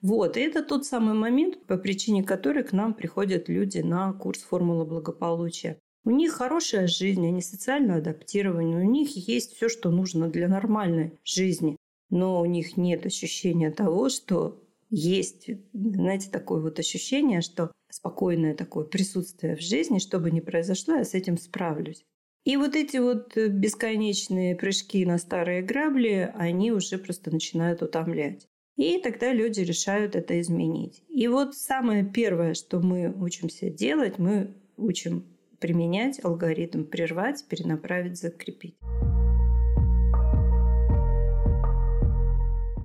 Вот, 0.00 0.38
и 0.38 0.40
это 0.40 0.64
тот 0.64 0.86
самый 0.86 1.12
момент, 1.12 1.66
по 1.66 1.76
причине 1.76 2.24
которой 2.24 2.64
к 2.64 2.72
нам 2.72 2.94
приходят 2.94 3.50
люди 3.50 3.80
на 3.80 4.14
курс 4.14 4.40
«Формула 4.40 4.86
благополучия». 4.86 5.78
У 6.04 6.10
них 6.10 6.32
хорошая 6.32 6.86
жизнь, 6.86 7.26
они 7.26 7.42
социально 7.42 7.96
адаптированы, 7.96 8.76
у 8.76 8.90
них 8.90 9.14
есть 9.28 9.54
все, 9.54 9.68
что 9.68 9.90
нужно 9.90 10.30
для 10.30 10.48
нормальной 10.48 11.18
жизни. 11.22 11.76
Но 12.08 12.40
у 12.40 12.46
них 12.46 12.78
нет 12.78 13.04
ощущения 13.04 13.70
того, 13.70 14.08
что 14.08 14.58
есть, 14.88 15.50
знаете, 15.74 16.30
такое 16.30 16.62
вот 16.62 16.78
ощущение, 16.78 17.42
что 17.42 17.72
спокойное 17.90 18.54
такое 18.54 18.84
присутствие 18.84 19.56
в 19.56 19.60
жизни, 19.60 19.98
что 19.98 20.18
бы 20.18 20.30
ни 20.30 20.40
произошло, 20.40 20.94
я 20.96 21.04
с 21.04 21.14
этим 21.14 21.36
справлюсь. 21.38 22.04
И 22.44 22.56
вот 22.56 22.74
эти 22.74 22.96
вот 22.96 23.36
бесконечные 23.36 24.56
прыжки 24.56 25.04
на 25.04 25.18
старые 25.18 25.60
грабли, 25.62 26.32
они 26.34 26.72
уже 26.72 26.96
просто 26.96 27.30
начинают 27.30 27.82
утомлять. 27.82 28.48
И 28.76 28.98
тогда 28.98 29.32
люди 29.32 29.60
решают 29.60 30.16
это 30.16 30.40
изменить. 30.40 31.02
И 31.08 31.28
вот 31.28 31.54
самое 31.54 32.02
первое, 32.02 32.54
что 32.54 32.80
мы 32.80 33.12
учимся 33.12 33.68
делать, 33.68 34.18
мы 34.18 34.54
учим 34.78 35.26
применять 35.58 36.24
алгоритм 36.24 36.84
прервать, 36.84 37.44
перенаправить, 37.46 38.18
закрепить. 38.18 38.76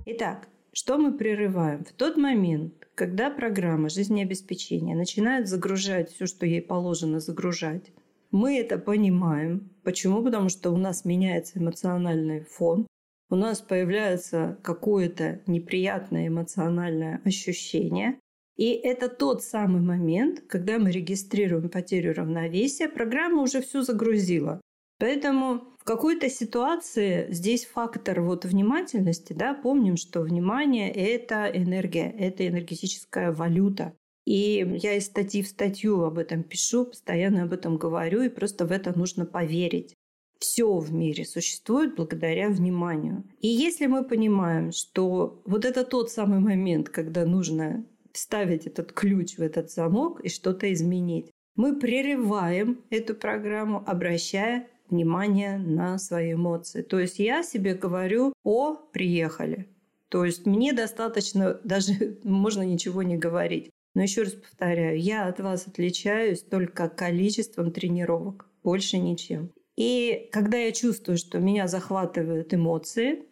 Итак, 0.04 0.48
что 0.72 0.98
мы 0.98 1.16
прерываем? 1.16 1.84
В 1.84 1.92
тот 1.92 2.18
момент, 2.18 2.85
когда 2.96 3.30
программа 3.30 3.90
жизнеобеспечения 3.90 4.96
начинает 4.96 5.48
загружать 5.48 6.10
все, 6.10 6.26
что 6.26 6.46
ей 6.46 6.62
положено 6.62 7.20
загружать, 7.20 7.92
мы 8.30 8.58
это 8.58 8.78
понимаем. 8.78 9.70
Почему? 9.84 10.24
Потому 10.24 10.48
что 10.48 10.70
у 10.70 10.78
нас 10.78 11.04
меняется 11.04 11.58
эмоциональный 11.58 12.40
фон, 12.40 12.86
у 13.28 13.36
нас 13.36 13.60
появляется 13.60 14.58
какое-то 14.62 15.42
неприятное 15.46 16.28
эмоциональное 16.28 17.20
ощущение. 17.24 18.18
И 18.56 18.72
это 18.72 19.08
тот 19.08 19.42
самый 19.42 19.82
момент, 19.82 20.40
когда 20.48 20.78
мы 20.78 20.90
регистрируем 20.90 21.68
потерю 21.68 22.14
равновесия, 22.14 22.88
программа 22.88 23.42
уже 23.42 23.60
все 23.60 23.82
загрузила. 23.82 24.62
Поэтому 24.98 25.76
какой-то 25.86 26.28
ситуации 26.28 27.28
здесь 27.30 27.64
фактор 27.64 28.20
вот 28.20 28.44
внимательности, 28.44 29.32
да, 29.32 29.54
помним, 29.54 29.96
что 29.96 30.20
внимание– 30.20 30.90
это 30.92 31.46
энергия, 31.46 32.10
это 32.10 32.46
энергетическая 32.46 33.32
валюта. 33.32 33.94
И 34.24 34.66
я 34.82 34.94
из 34.94 35.06
статьи 35.06 35.42
в 35.42 35.46
статью 35.46 36.02
об 36.02 36.18
этом 36.18 36.42
пишу, 36.42 36.86
постоянно 36.86 37.44
об 37.44 37.52
этом 37.52 37.76
говорю, 37.76 38.22
и 38.22 38.28
просто 38.28 38.66
в 38.66 38.72
это 38.72 38.98
нужно 38.98 39.24
поверить. 39.24 39.94
Все 40.40 40.76
в 40.76 40.92
мире 40.92 41.24
существует 41.24 41.94
благодаря 41.94 42.50
вниманию. 42.50 43.22
И 43.40 43.46
если 43.46 43.86
мы 43.86 44.04
понимаем, 44.04 44.72
что 44.72 45.40
вот 45.46 45.64
это 45.64 45.84
тот 45.84 46.10
самый 46.10 46.40
момент, 46.40 46.88
когда 46.88 47.24
нужно 47.24 47.86
вставить 48.12 48.66
этот 48.66 48.92
ключ 48.92 49.36
в 49.36 49.42
этот 49.42 49.70
замок 49.70 50.20
и 50.20 50.28
что-то 50.28 50.72
изменить, 50.72 51.30
мы 51.54 51.78
прерываем 51.78 52.84
эту 52.90 53.14
программу, 53.14 53.82
обращая 53.86 54.66
внимание 54.90 55.58
на 55.58 55.98
свои 55.98 56.34
эмоции. 56.34 56.82
То 56.82 56.98
есть 56.98 57.18
я 57.18 57.42
себе 57.42 57.74
говорю, 57.74 58.32
о, 58.44 58.74
приехали. 58.74 59.68
То 60.08 60.24
есть 60.24 60.46
мне 60.46 60.72
достаточно, 60.72 61.60
даже 61.64 62.18
можно 62.24 62.62
ничего 62.62 63.02
не 63.02 63.16
говорить. 63.16 63.70
Но 63.94 64.02
еще 64.02 64.22
раз 64.22 64.32
повторяю, 64.32 65.00
я 65.00 65.26
от 65.26 65.40
вас 65.40 65.66
отличаюсь 65.66 66.42
только 66.42 66.88
количеством 66.88 67.72
тренировок, 67.72 68.46
больше 68.62 68.98
ничем. 68.98 69.50
И 69.76 70.28
когда 70.32 70.58
я 70.58 70.72
чувствую, 70.72 71.16
что 71.18 71.38
меня 71.38 71.66
захватывают 71.66 72.52
эмоции, 72.52 73.24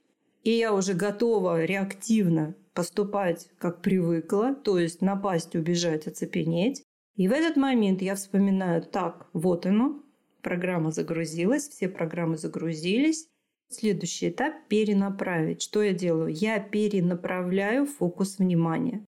и 0.42 0.50
я 0.50 0.74
уже 0.74 0.94
готова 0.94 1.64
реактивно 1.64 2.54
поступать, 2.74 3.48
как 3.58 3.82
привыкла, 3.82 4.54
то 4.54 4.78
есть 4.78 5.00
напасть, 5.00 5.54
убежать, 5.54 6.06
оцепенеть, 6.06 6.82
и 7.16 7.28
в 7.28 7.32
этот 7.32 7.56
момент 7.56 8.02
я 8.02 8.14
вспоминаю, 8.14 8.82
так, 8.82 9.28
вот 9.32 9.66
оно, 9.66 10.02
программа 10.44 10.92
загрузилась, 10.92 11.68
все 11.68 11.88
программы 11.88 12.36
загрузились, 12.36 13.26
Следующий 13.70 14.28
этап– 14.28 14.54
перенаправить. 14.68 15.62
Что 15.62 15.82
я 15.82 15.92
делаю? 15.92 16.32
Я 16.32 16.60
перенаправляю 16.60 17.86
фокус 17.86 18.38
внимания. 18.38 19.04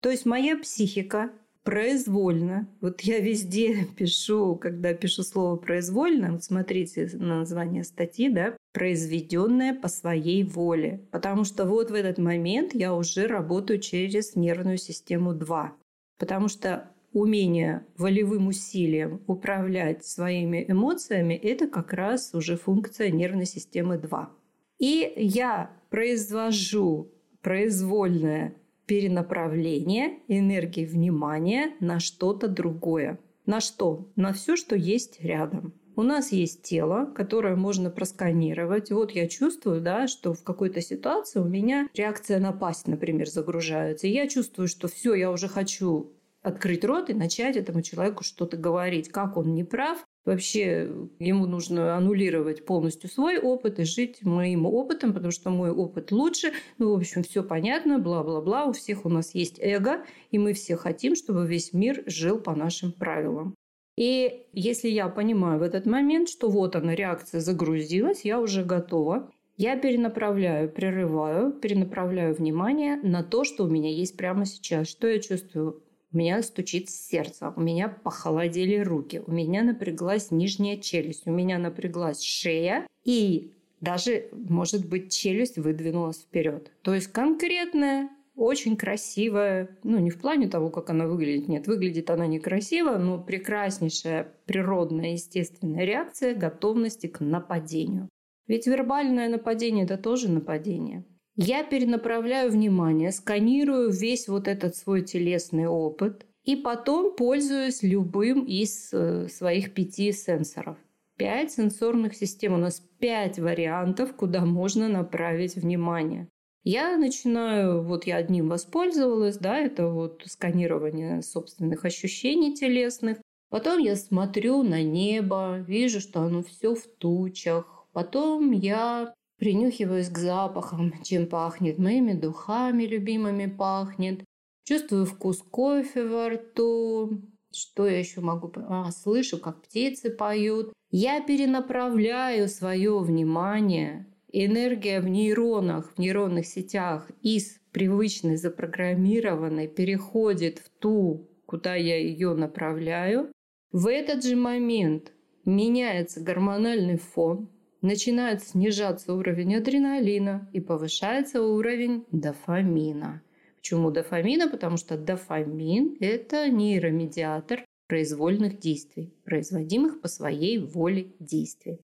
То 0.00 0.10
есть 0.10 0.26
моя 0.26 0.56
психика 0.56 1.30
произвольно. 1.62 2.66
Вот 2.80 3.02
я 3.02 3.20
везде 3.20 3.84
пишу, 3.96 4.56
когда 4.56 4.94
пишу 4.94 5.22
слово 5.22 5.56
произвольно, 5.56 6.32
вот 6.32 6.42
смотрите 6.42 7.08
на 7.12 7.40
название 7.40 7.84
статьи, 7.84 8.28
да, 8.28 8.56
произведенное 8.72 9.74
по 9.74 9.88
своей 9.88 10.42
воле. 10.42 11.06
Потому 11.12 11.44
что 11.44 11.66
вот 11.66 11.90
в 11.90 11.94
этот 11.94 12.18
момент 12.18 12.74
я 12.74 12.94
уже 12.94 13.26
работаю 13.26 13.80
через 13.80 14.34
нервную 14.34 14.78
систему 14.78 15.34
2. 15.34 15.76
Потому 16.18 16.48
что 16.48 16.90
умение 17.12 17.86
волевым 17.96 18.48
усилием 18.48 19.22
управлять 19.26 20.04
своими 20.04 20.64
эмоциями– 20.68 21.34
это 21.42 21.66
как 21.66 21.92
раз 21.92 22.34
уже 22.34 22.56
функция 22.56 23.10
нервной 23.10 23.46
системы 23.46 23.98
2. 23.98 24.30
И 24.78 25.12
я 25.16 25.70
произвожу 25.90 27.10
произвольное 27.42 28.54
перенаправление 28.86 30.20
энергии 30.28 30.84
внимания 30.84 31.74
на 31.80 32.00
что-то 32.00 32.48
другое. 32.48 33.18
На 33.46 33.60
что? 33.60 34.08
На 34.16 34.32
все, 34.32 34.56
что 34.56 34.76
есть 34.76 35.22
рядом. 35.22 35.74
У 35.96 36.02
нас 36.02 36.30
есть 36.30 36.62
тело, 36.62 37.06
которое 37.06 37.56
можно 37.56 37.90
просканировать. 37.90 38.92
Вот 38.92 39.10
я 39.10 39.26
чувствую, 39.26 39.80
да, 39.80 40.06
что 40.06 40.32
в 40.32 40.44
какой-то 40.44 40.80
ситуации 40.80 41.40
у 41.40 41.44
меня 41.44 41.88
реакция 41.92 42.38
напасть, 42.38 42.86
например, 42.86 43.28
загружается. 43.28 44.06
И 44.06 44.12
я 44.12 44.28
чувствую, 44.28 44.68
что 44.68 44.86
все, 44.86 45.14
я 45.14 45.32
уже 45.32 45.48
хочу 45.48 46.12
открыть 46.48 46.84
рот 46.84 47.10
и 47.10 47.14
начать 47.14 47.56
этому 47.56 47.82
человеку 47.82 48.24
что-то 48.24 48.56
говорить. 48.56 49.08
Как 49.08 49.36
он 49.36 49.54
не 49.54 49.64
прав, 49.64 50.04
вообще 50.24 50.90
ему 51.18 51.46
нужно 51.46 51.96
аннулировать 51.96 52.64
полностью 52.64 53.08
свой 53.08 53.38
опыт 53.38 53.78
и 53.78 53.84
жить 53.84 54.22
моим 54.22 54.66
опытом, 54.66 55.12
потому 55.12 55.30
что 55.30 55.50
мой 55.50 55.70
опыт 55.70 56.12
лучше. 56.12 56.52
Ну, 56.78 56.92
в 56.92 56.98
общем, 56.98 57.22
все 57.22 57.42
понятно, 57.42 57.98
бла-бла-бла. 57.98 58.66
У 58.66 58.72
всех 58.72 59.04
у 59.04 59.08
нас 59.08 59.34
есть 59.34 59.58
эго, 59.60 60.04
и 60.30 60.38
мы 60.38 60.52
все 60.52 60.76
хотим, 60.76 61.14
чтобы 61.14 61.46
весь 61.46 61.72
мир 61.72 62.02
жил 62.06 62.38
по 62.38 62.54
нашим 62.54 62.92
правилам. 62.92 63.54
И 63.96 64.46
если 64.52 64.88
я 64.88 65.08
понимаю 65.08 65.58
в 65.58 65.62
этот 65.62 65.84
момент, 65.84 66.28
что 66.28 66.48
вот 66.48 66.76
она, 66.76 66.94
реакция 66.94 67.40
загрузилась, 67.40 68.24
я 68.24 68.38
уже 68.38 68.64
готова, 68.64 69.30
я 69.56 69.76
перенаправляю, 69.76 70.70
прерываю, 70.70 71.52
перенаправляю 71.52 72.32
внимание 72.32 72.96
на 73.02 73.24
то, 73.24 73.42
что 73.42 73.64
у 73.64 73.68
меня 73.68 73.90
есть 73.90 74.16
прямо 74.16 74.46
сейчас. 74.46 74.86
Что 74.86 75.08
я 75.08 75.18
чувствую? 75.18 75.82
У 76.12 76.16
меня 76.16 76.42
стучит 76.42 76.88
сердце, 76.88 77.52
у 77.54 77.60
меня 77.60 77.88
похолодели 77.88 78.78
руки, 78.78 79.22
у 79.26 79.30
меня 79.30 79.62
напряглась 79.62 80.30
нижняя 80.30 80.78
челюсть, 80.78 81.26
у 81.26 81.30
меня 81.30 81.58
напряглась 81.58 82.22
шея 82.22 82.86
и 83.04 83.52
даже, 83.80 84.28
может 84.32 84.88
быть, 84.88 85.12
челюсть 85.12 85.58
выдвинулась 85.58 86.18
вперед. 86.22 86.72
То 86.82 86.94
есть 86.94 87.08
конкретная, 87.08 88.08
очень 88.34 88.76
красивая, 88.76 89.76
ну 89.82 89.98
не 89.98 90.10
в 90.10 90.18
плане 90.18 90.48
того, 90.48 90.70
как 90.70 90.90
она 90.90 91.06
выглядит, 91.06 91.48
нет, 91.48 91.66
выглядит 91.66 92.08
она 92.08 92.26
некрасиво, 92.26 92.96
но 92.96 93.22
прекраснейшая 93.22 94.32
природная 94.46 95.12
естественная 95.12 95.84
реакция 95.84 96.34
готовности 96.34 97.06
к 97.08 97.20
нападению. 97.20 98.08
Ведь 98.46 98.66
вербальное 98.66 99.28
нападение– 99.28 99.84
это 99.86 99.98
тоже 99.98 100.30
нападение. 100.30 101.04
Я 101.40 101.62
перенаправляю 101.62 102.50
внимание, 102.50 103.12
сканирую 103.12 103.92
весь 103.92 104.26
вот 104.26 104.48
этот 104.48 104.74
свой 104.74 105.02
телесный 105.02 105.68
опыт 105.68 106.26
и 106.42 106.56
потом 106.56 107.14
пользуюсь 107.14 107.84
любым 107.84 108.42
из 108.42 108.92
э, 108.92 109.28
своих 109.28 109.72
пяти 109.72 110.10
сенсоров. 110.10 110.76
Пять 111.16 111.52
сенсорных 111.52 112.16
систем. 112.16 112.54
У 112.54 112.56
нас 112.56 112.82
пять 112.98 113.38
вариантов, 113.38 114.16
куда 114.16 114.44
можно 114.44 114.88
направить 114.88 115.54
внимание. 115.54 116.26
Я 116.64 116.96
начинаю, 116.96 117.84
вот 117.84 118.04
я 118.04 118.16
одним 118.16 118.48
воспользовалась, 118.48 119.36
да, 119.36 119.58
это 119.60 119.86
вот 119.86 120.24
сканирование 120.26 121.22
собственных 121.22 121.84
ощущений 121.84 122.56
телесных. 122.56 123.18
Потом 123.48 123.78
я 123.78 123.94
смотрю 123.94 124.64
на 124.64 124.82
небо, 124.82 125.58
вижу, 125.60 126.00
что 126.00 126.22
оно 126.22 126.42
все 126.42 126.74
в 126.74 126.84
тучах. 126.98 127.86
Потом 127.92 128.50
я 128.50 129.14
Принюхиваюсь 129.38 130.08
к 130.08 130.18
запахам, 130.18 130.92
чем 131.02 131.26
пахнет, 131.26 131.78
моими 131.78 132.12
духами 132.12 132.84
любимыми 132.84 133.46
пахнет. 133.46 134.24
Чувствую 134.64 135.06
вкус 135.06 135.42
кофе 135.42 136.04
во 136.04 136.30
рту. 136.30 137.22
Что 137.52 137.86
я 137.86 137.98
еще 137.98 138.20
могу? 138.20 138.52
А, 138.68 138.90
слышу, 138.90 139.38
как 139.38 139.62
птицы 139.62 140.10
поют. 140.10 140.72
Я 140.90 141.20
перенаправляю 141.20 142.48
свое 142.48 142.98
внимание. 142.98 144.06
Энергия 144.30 145.00
в 145.00 145.08
нейронах, 145.08 145.94
в 145.94 145.98
нейронных 145.98 146.44
сетях 146.44 147.10
из 147.22 147.58
привычной 147.72 148.36
запрограммированной 148.36 149.68
переходит 149.68 150.58
в 150.58 150.68
ту, 150.80 151.30
куда 151.46 151.76
я 151.76 151.96
ее 151.96 152.34
направляю. 152.34 153.32
В 153.72 153.86
этот 153.86 154.24
же 154.24 154.36
момент 154.36 155.12
меняется 155.44 156.20
гормональный 156.20 156.98
фон, 156.98 157.48
начинает 157.82 158.42
снижаться 158.42 159.14
уровень 159.14 159.56
адреналина 159.56 160.48
и 160.52 160.60
повышается 160.60 161.42
уровень 161.42 162.04
дофамина. 162.10 163.22
Почему 163.56 163.90
дофамина? 163.90 164.48
Потому 164.48 164.76
что 164.76 164.96
дофамин– 164.96 165.96
это 166.00 166.48
нейромедиатор 166.48 167.64
произвольных 167.86 168.58
действий, 168.58 169.12
производимых 169.24 170.00
по 170.00 170.08
своей 170.08 170.58
воле 170.58 171.12
действий. 171.18 171.80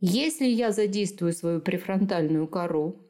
Если 0.00 0.46
я 0.46 0.70
задействую 0.70 1.32
свою 1.32 1.60
префронтальную 1.60 2.46
кору, 2.46 3.00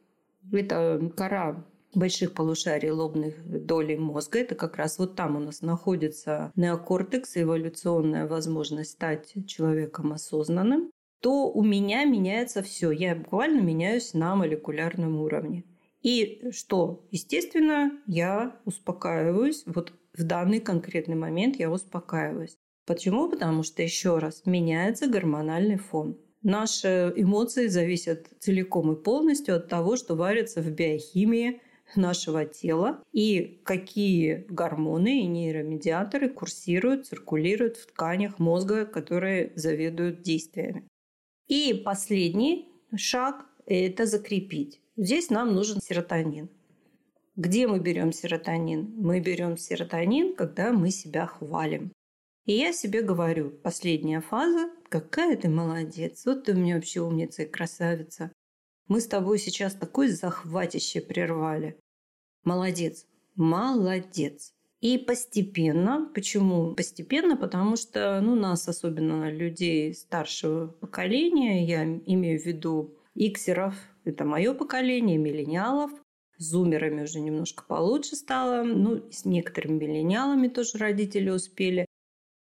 это 0.51 1.11
кора 1.15 1.65
больших 1.93 2.33
полушарий 2.33 2.89
лобных 2.89 3.35
долей 3.65 3.97
мозга. 3.97 4.39
Это 4.39 4.55
как 4.55 4.77
раз 4.77 4.97
вот 4.97 5.15
там 5.15 5.35
у 5.35 5.39
нас 5.39 5.61
находится 5.61 6.51
неокортекс, 6.55 7.37
эволюционная 7.37 8.27
возможность 8.27 8.91
стать 8.91 9.33
человеком 9.47 10.13
осознанным 10.13 10.91
то 11.21 11.51
у 11.51 11.63
меня 11.63 12.05
меняется 12.05 12.61
все. 12.63 12.91
Я 12.91 13.15
буквально 13.15 13.61
меняюсь 13.61 14.13
на 14.13 14.35
молекулярном 14.35 15.19
уровне. 15.19 15.63
И 16.01 16.49
что? 16.51 17.05
Естественно, 17.11 17.91
я 18.07 18.59
успокаиваюсь. 18.65 19.63
Вот 19.65 19.93
в 20.13 20.23
данный 20.23 20.59
конкретный 20.59 21.15
момент 21.15 21.57
я 21.57 21.69
успокаиваюсь. 21.69 22.57
Почему? 22.85 23.29
Потому 23.29 23.63
что, 23.63 23.83
еще 23.83 24.17
раз, 24.17 24.43
меняется 24.45 25.07
гормональный 25.07 25.77
фон. 25.77 26.17
Наши 26.41 27.13
эмоции 27.17 27.67
зависят 27.67 28.27
целиком 28.39 28.93
и 28.93 29.03
полностью 29.03 29.57
от 29.57 29.67
того, 29.67 29.97
что 29.97 30.15
варится 30.15 30.61
в 30.61 30.71
биохимии 30.71 31.61
нашего 31.95 32.45
тела 32.45 33.03
и 33.11 33.61
какие 33.65 34.45
гормоны 34.49 35.21
и 35.21 35.27
нейромедиаторы 35.27 36.29
курсируют, 36.29 37.07
циркулируют 37.07 37.77
в 37.77 37.87
тканях 37.87 38.39
мозга, 38.39 38.85
которые 38.85 39.51
заведуют 39.55 40.21
действиями. 40.21 40.87
И 41.49 41.73
последний 41.73 42.71
шаг– 42.95 43.43
это 43.65 44.05
закрепить. 44.05 44.79
Здесь 44.97 45.31
нам 45.31 45.55
нужен 45.55 45.81
серотонин. 45.81 46.47
Где 47.35 47.65
мы 47.65 47.79
берем 47.79 48.13
серотонин? 48.13 48.93
Мы 48.95 49.19
берем 49.19 49.57
серотонин, 49.57 50.35
когда 50.35 50.71
мы 50.71 50.91
себя 50.91 51.25
хвалим. 51.25 51.91
И 52.45 52.53
я 52.53 52.71
себе 52.71 53.01
говорю, 53.01 53.49
последняя 53.49 54.21
фаза, 54.21 54.69
какая 54.89 55.35
ты 55.37 55.49
молодец, 55.49 56.23
вот 56.27 56.43
ты 56.43 56.53
у 56.53 56.55
меня 56.55 56.75
вообще 56.75 57.01
умница 57.01 57.41
и 57.41 57.49
красавица. 57.49 58.31
Мы 58.87 59.01
с 59.01 59.07
тобой 59.07 59.39
сейчас 59.39 59.73
такой 59.73 60.09
захватище 60.09 61.01
прервали. 61.01 61.79
Молодец, 62.43 63.07
молодец. 63.35 64.53
И 64.81 64.97
постепенно, 64.97 66.09
почему 66.13 66.73
постепенно? 66.73 67.35
Потому 67.35 67.75
что 67.75 68.21
ну, 68.21 68.35
нас, 68.35 68.67
особенно 68.67 69.29
людей 69.29 69.93
старшего 69.93 70.67
поколения, 70.67 71.65
я 71.65 71.83
имею 71.83 72.39
в 72.39 72.45
виду 72.45 72.95
иксеров, 73.13 73.75
это 74.05 74.23
мое 74.23 74.53
поколение, 74.53 75.17
миллениалов, 75.17 75.91
зумерами 76.37 77.03
уже 77.03 77.19
немножко 77.19 77.63
получше 77.65 78.15
стало, 78.15 78.63
ну, 78.63 79.03
с 79.11 79.25
некоторыми 79.25 79.85
миллениалами 79.85 80.47
тоже 80.47 80.77
родители 80.77 81.29
успели. 81.29 81.85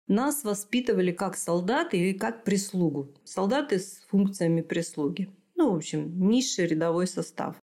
Нас 0.06 0.44
воспитывали 0.44 1.10
как 1.12 1.36
солдаты 1.36 1.98
и 1.98 2.14
как 2.14 2.44
прислугу. 2.44 3.14
Солдаты 3.24 3.78
с 3.80 3.98
функциями 4.08 4.62
прислуги. 4.62 5.28
Ну, 5.56 5.72
в 5.72 5.76
общем, 5.76 6.28
низший 6.28 6.66
рядовой 6.66 7.08
состав. 7.08 7.56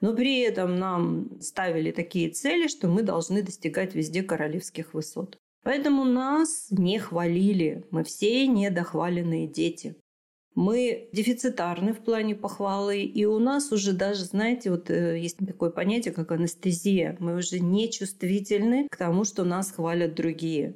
Но 0.00 0.14
при 0.14 0.40
этом 0.40 0.78
нам 0.78 1.40
ставили 1.40 1.90
такие 1.90 2.30
цели, 2.30 2.68
что 2.68 2.88
мы 2.88 3.02
должны 3.02 3.42
достигать 3.42 3.94
везде 3.94 4.22
королевских 4.22 4.94
высот. 4.94 5.38
Поэтому 5.64 6.04
нас 6.04 6.68
не 6.70 6.98
хвалили. 6.98 7.84
Мы 7.90 8.04
все 8.04 8.46
недохваленные 8.46 9.48
дети. 9.48 9.96
Мы 10.54 11.08
дефицитарны 11.12 11.92
в 11.92 11.98
плане 11.98 12.34
похвалы, 12.34 13.02
и 13.02 13.24
у 13.24 13.38
нас 13.38 13.70
уже 13.70 13.92
даже, 13.92 14.24
знаете, 14.24 14.70
вот 14.70 14.90
э, 14.90 15.18
есть 15.18 15.38
такое 15.38 15.70
понятие, 15.70 16.12
как 16.12 16.32
анестезия. 16.32 17.16
Мы 17.20 17.36
уже 17.36 17.60
не 17.60 17.90
чувствительны 17.90 18.88
к 18.88 18.96
тому, 18.96 19.24
что 19.24 19.44
нас 19.44 19.70
хвалят 19.70 20.14
другие. 20.14 20.74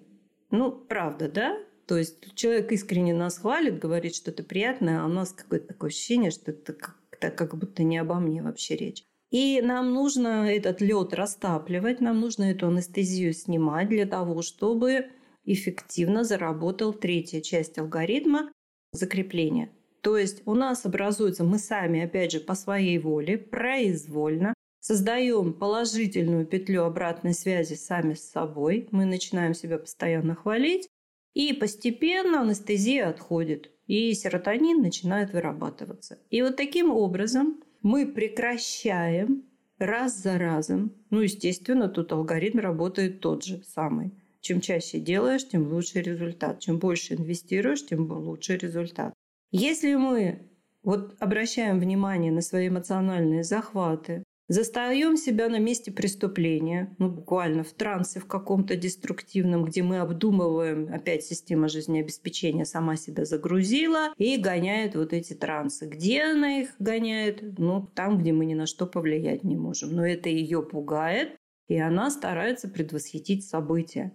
Ну, 0.51 0.71
правда, 0.71 1.29
да? 1.29 1.59
То 1.87 1.97
есть 1.97 2.35
человек 2.35 2.71
искренне 2.71 3.13
нас 3.13 3.39
хвалит, 3.39 3.79
говорит 3.79 4.15
что 4.15 4.31
это 4.31 4.45
приятное, 4.45 5.03
а 5.03 5.07
у 5.07 5.09
нас 5.09 5.33
какое-то 5.33 5.69
такое 5.69 5.91
ощущение, 5.91 6.31
что 6.31 6.53
это 6.53 6.75
так 7.19 7.37
как 7.37 7.57
будто 7.57 7.83
не 7.83 7.99
обо 7.99 8.17
мне 8.17 8.43
вообще 8.43 8.77
речь. 8.77 9.05
И 9.33 9.63
нам 9.63 9.95
нужно 9.95 10.47
этот 10.55 10.83
лед 10.83 11.15
растапливать, 11.15 12.03
нам 12.03 12.21
нужно 12.21 12.51
эту 12.51 12.67
анестезию 12.67 13.33
снимать 13.33 13.89
для 13.89 14.05
того, 14.05 14.43
чтобы 14.43 15.07
эффективно 15.45 16.23
заработал 16.23 16.93
третья 16.93 17.41
часть 17.41 17.79
алгоритма 17.79 18.53
закрепления. 18.93 19.71
То 20.03 20.19
есть 20.19 20.43
у 20.45 20.55
нас 20.55 20.85
образуется, 20.85 21.45
мы 21.45 21.59
сами, 21.59 22.03
опять 22.03 22.33
же, 22.33 22.41
по 22.41 22.55
своей 22.55 22.99
воле, 22.99 23.39
произвольно 23.39 24.53
создаем 24.81 25.55
положительную 25.55 26.45
петлю 26.45 26.83
обратной 26.83 27.33
связи 27.33 27.73
сами 27.73 28.13
с 28.13 28.29
собой. 28.29 28.87
Мы 28.91 29.07
начинаем 29.07 29.55
себя 29.55 29.79
постоянно 29.79 30.35
хвалить, 30.35 30.89
и 31.33 31.55
постепенно 31.55 32.43
анестезия 32.43 33.09
отходит, 33.09 33.71
и 33.87 34.13
серотонин 34.13 34.83
начинает 34.83 35.33
вырабатываться. 35.33 36.19
И 36.29 36.43
вот 36.43 36.57
таким 36.57 36.91
образом 36.91 37.63
мы 37.83 38.07
прекращаем 38.07 39.45
раз 39.79 40.17
за 40.19 40.39
разом. 40.39 40.93
Ну, 41.11 41.21
естественно, 41.21 41.89
тут 41.89 42.13
алгоритм 42.13 42.59
работает 42.59 43.21
тот 43.21 43.45
же 43.45 43.63
самый. 43.65 44.13
Чем 44.41 44.61
чаще 44.61 44.99
делаешь, 44.99 45.49
тем 45.49 45.73
лучше 45.73 46.01
результат. 46.01 46.61
Чем 46.61 46.79
больше 46.79 47.15
инвестируешь, 47.15 47.87
тем 47.87 48.11
лучше 48.11 48.57
результат. 48.57 49.13
Если 49.51 49.95
мы 49.95 50.49
вот 50.83 51.15
обращаем 51.21 51.79
внимание 51.79 52.33
на 52.33 52.41
свои 52.41 52.69
эмоциональные 52.69 53.45
захваты, 53.45 54.25
Застаем 54.53 55.17
себя 55.17 55.49
на 55.49 55.59
месте 55.59 55.91
преступления, 55.91 56.95
ну, 56.99 57.09
буквально 57.09 57.65
в 57.65 57.73
трансе 57.73 58.21
в 58.21 58.27
каком-то 58.27 58.77
деструктивном, 58.77 59.65
где 59.65 59.83
мы 59.83 60.01
обдумываем, 60.01 60.93
опять 60.93 61.25
система 61.25 61.71
жизнеобеспечения 61.71 62.67
сама 62.67 62.97
себя 62.97 63.25
загрузила 63.25 64.13
и 64.19 64.37
гоняет 64.37 64.95
вот 64.95 65.15
эти 65.15 65.33
трансы. 65.33 65.87
Где 65.89 66.25
она 66.25 66.59
их 66.59 66.75
гоняет? 66.79 67.59
Ну, 67.59 67.89
там, 67.95 68.19
где 68.19 68.35
мы 68.35 68.45
ни 68.45 68.53
на 68.53 68.67
что 68.67 68.87
повлиять 68.87 69.43
не 69.43 69.57
можем. 69.57 69.97
Но 69.97 70.07
это 70.07 70.29
ее 70.29 70.63
пугает, 70.63 71.35
и 71.69 71.79
она 71.79 72.11
старается 72.11 72.69
предвосхитить 72.69 73.47
события. 73.49 74.13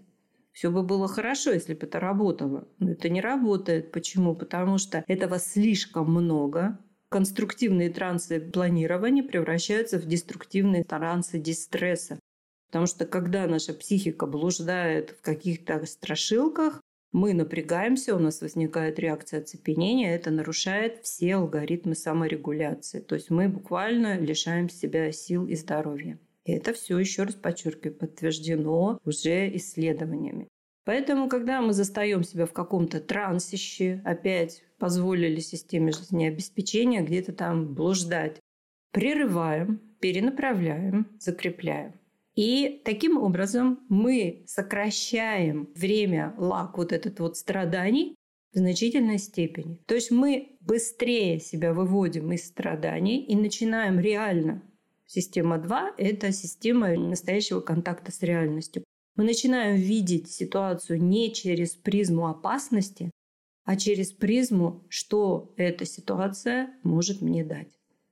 Все 0.52 0.69
бы 0.69 0.84
было 0.84 1.08
хорошо, 1.08 1.52
если 1.52 1.73
бы 1.73 1.88
это 1.88 2.00
работало. 2.00 2.67
Но 2.78 2.91
это 2.91 3.10
не 3.10 3.21
работает. 3.21 3.91
Почему? 3.91 4.36
Потому 4.36 4.78
что 4.78 5.04
этого 5.08 5.39
слишком 5.39 6.12
много, 6.12 6.78
конструктивные 7.09 7.89
трансы 7.89 8.39
планирования 8.39 9.23
превращаются 9.23 9.99
в 9.99 10.05
деструктивные 10.05 10.83
трансы 10.83 11.39
дистресса. 11.39 12.19
Потому 12.67 12.85
что 12.85 13.05
когда 13.05 13.47
наша 13.47 13.73
психика 13.73 14.25
блуждает 14.25 15.11
в 15.11 15.21
каких-то 15.21 15.85
страшилках, 15.85 16.81
мы 17.13 17.33
напрягаемся, 17.33 18.15
у 18.15 18.19
нас 18.19 18.41
возникает 18.41 18.99
реакция 18.99 19.39
оцепенения, 19.39 20.13
это 20.13 20.29
нарушает 20.29 20.99
все 21.03 21.35
алгоритмы 21.35 21.95
саморегуляции. 21.95 22.99
То 22.99 23.15
есть 23.15 23.29
мы 23.29 23.47
буквально 23.47 24.19
лишаем 24.19 24.69
себя 24.69 25.11
сил 25.13 25.47
и 25.47 25.55
здоровья. 25.55 26.19
И 26.43 26.51
это 26.51 26.73
все, 26.73 26.99
еще 26.99 27.23
раз 27.23 27.35
подчеркиваю, 27.35 27.95
подтверждено 27.95 28.99
уже 29.05 29.55
исследованиями. 29.55 30.47
Поэтому, 30.88 31.28
когда 31.28 31.62
мы 31.62 31.73
застаем 31.73 32.23
себя 32.23 32.45
в 32.45 32.54
каком-то 32.54 33.02
трансище, 33.02 34.02
опять 34.06 34.63
позволили 34.80 35.41
системе 35.41 35.91
жизнеобеспечения 35.91 37.02
где-то 37.02 37.34
там 37.34 37.73
блуждать, 37.73 38.39
прерываем, 38.93 39.82
перенаправляем, 40.00 41.08
закрепляем. 41.19 42.00
И 42.36 42.82
таким 42.86 43.17
образом 43.17 43.82
мы 43.89 44.45
сокращаем 44.47 45.67
время 45.76 46.34
лак 46.38 46.78
вот 46.78 46.93
этот 46.93 47.19
вот 47.19 47.36
страданий 47.36 48.15
в 48.54 48.58
значительной 48.58 49.17
степени. 49.17 49.82
То 49.88 49.95
есть 49.95 50.10
мы 50.10 50.58
быстрее 50.62 51.41
себя 51.41 51.73
выводим 51.73 52.32
из 52.32 52.47
страданий 52.47 53.26
и 53.26 53.36
начинаем 53.36 54.00
реально. 54.00 54.63
Система 55.06 55.58
2– 55.58 55.95
это 55.97 56.32
система 56.32 56.95
настоящего 56.95 57.60
контакта 57.60 58.13
с 58.13 58.21
реальностью. 58.21 58.86
Мы 59.17 59.23
начинаем 59.23 59.75
видеть 59.77 60.30
ситуацию 60.30 61.03
не 61.03 61.34
через 61.34 61.71
призму 61.71 62.27
опасности, 62.27 63.10
а 63.65 63.75
через 63.75 64.12
призму, 64.12 64.84
что 64.89 65.53
эта 65.58 65.86
ситуация 65.86 66.69
может 66.84 67.21
мне 67.21 67.43
дать. 67.43 67.67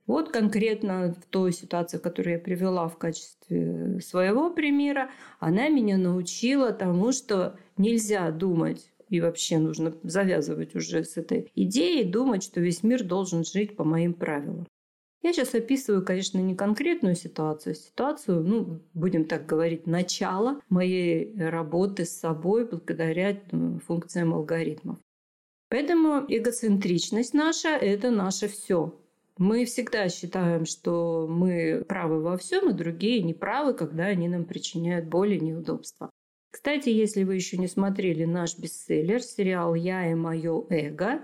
Вот 0.07 0.31
конкретно 0.31 1.13
в 1.13 1.25
той 1.27 1.53
ситуации, 1.53 1.99
которую 1.99 2.33
я 2.33 2.39
привела 2.39 2.87
в 2.87 2.97
качестве 2.97 4.01
своего 4.01 4.49
примера, 4.49 5.11
она 5.39 5.69
меня 5.69 5.97
научила 5.97 6.73
тому, 6.73 7.11
что 7.11 7.55
нельзя 7.77 8.31
думать 8.31 8.91
и 9.07 9.21
вообще 9.21 9.59
нужно 9.59 9.93
завязывать 10.01 10.75
уже 10.75 11.03
с 11.03 11.17
этой 11.17 11.51
идеей, 11.53 12.03
думать, 12.03 12.43
что 12.43 12.61
весь 12.61 12.81
мир 12.81 13.03
должен 13.03 13.45
жить 13.45 13.75
по 13.75 13.83
моим 13.83 14.15
правилам. 14.15 14.65
Я 15.25 15.33
сейчас 15.33 15.55
описываю, 15.55 16.05
конечно, 16.05 16.37
не 16.37 16.53
конкретную 16.53 17.15
ситуацию, 17.15 17.71
а 17.71 17.75
ситуацию, 17.75 18.43
ну, 18.43 18.79
будем 18.93 19.25
так 19.25 19.47
говорить, 19.47 19.87
начало 19.87 20.61
моей 20.69 21.35
работы 21.35 22.05
с 22.05 22.11
собой 22.11 22.69
благодаря 22.69 23.35
ну, 23.51 23.79
функциям 23.79 24.35
алгоритмов. 24.35 24.99
Поэтому 25.69 26.23
эгоцентричность 26.27 27.33
наша– 27.33 27.69
это 27.69 28.11
наше 28.11 28.47
все. 28.47 28.93
Мы 29.39 29.65
всегда 29.65 30.09
считаем, 30.09 30.67
что 30.67 31.25
мы 31.27 31.83
правы 31.87 32.21
во 32.21 32.37
всем, 32.37 32.69
и 32.69 32.73
другие 32.73 33.23
не 33.23 33.33
правы, 33.33 33.73
когда 33.73 34.03
они 34.03 34.27
нам 34.27 34.45
причиняют 34.45 35.07
боль 35.07 35.33
и 35.33 35.39
неудобства. 35.39 36.11
Кстати, 36.51 36.89
если 36.89 37.23
вы 37.23 37.33
еще 37.33 37.57
не 37.57 37.67
смотрели 37.67 38.25
наш 38.25 38.59
бестселлер, 38.59 39.23
сериал 39.23 39.73
«Я 39.73 40.11
и 40.11 40.13
мое 40.13 40.67
эго», 40.69 41.23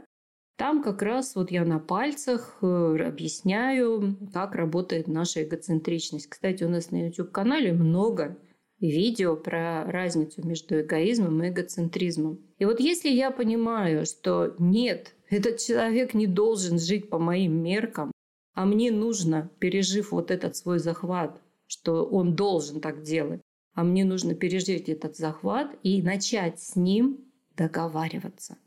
там 0.62 0.84
как 0.84 1.02
раз 1.02 1.34
вот 1.36 1.50
я 1.50 1.65
на 1.65 1.80
пальцах 1.80 2.60
э, 2.62 2.97
объясняю, 3.08 4.15
как 4.32 4.54
работает 4.54 5.08
наша 5.08 5.41
эгоцентричность. 5.41 6.28
Кстати, 6.28 6.63
у 6.63 6.69
нас 6.69 6.91
на 6.91 7.08
YouTube-канале 7.08 7.74
много 7.74 8.38
видео 8.80 9.36
про 9.36 9.86
разницу 9.86 10.45
между 10.45 10.82
эгоизмом 10.82 11.41
и 11.41 11.50
эгоцентризмом. 11.50 12.41
И 12.60 12.65
вот 12.65 12.80
если 12.80 13.10
я 13.10 13.32
понимаю, 13.32 14.06
что 14.06 14.54
нет, 14.60 15.15
этот 15.32 15.58
человек 15.58 16.13
не 16.13 16.28
должен 16.28 16.78
жить 16.78 17.10
по 17.10 17.17
моим 17.17 17.54
меркам, 17.63 18.12
а 18.54 18.65
мне 18.65 18.91
нужно, 18.91 19.50
пережив 19.58 20.12
вот 20.12 20.30
этот 20.30 20.56
свой 20.56 20.78
захват, 20.78 21.41
что 21.65 22.06
он 22.06 22.36
должен 22.36 22.82
так 22.82 23.02
делать, 23.02 23.41
а 23.74 23.84
мне 23.84 24.06
нужно 24.06 24.36
пережить 24.36 24.89
этот 24.89 25.17
захват 25.17 25.76
и 25.82 26.04
начать 26.04 26.60
с 26.60 26.76
ним 26.76 27.17
договариваться. 27.58 28.60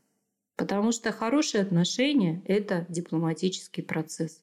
Потому 0.56 0.92
что 0.92 1.12
хорошие 1.12 1.62
отношения– 1.62 2.42
это 2.46 2.86
дипломатический 2.88 3.82
процесс. 3.82 4.42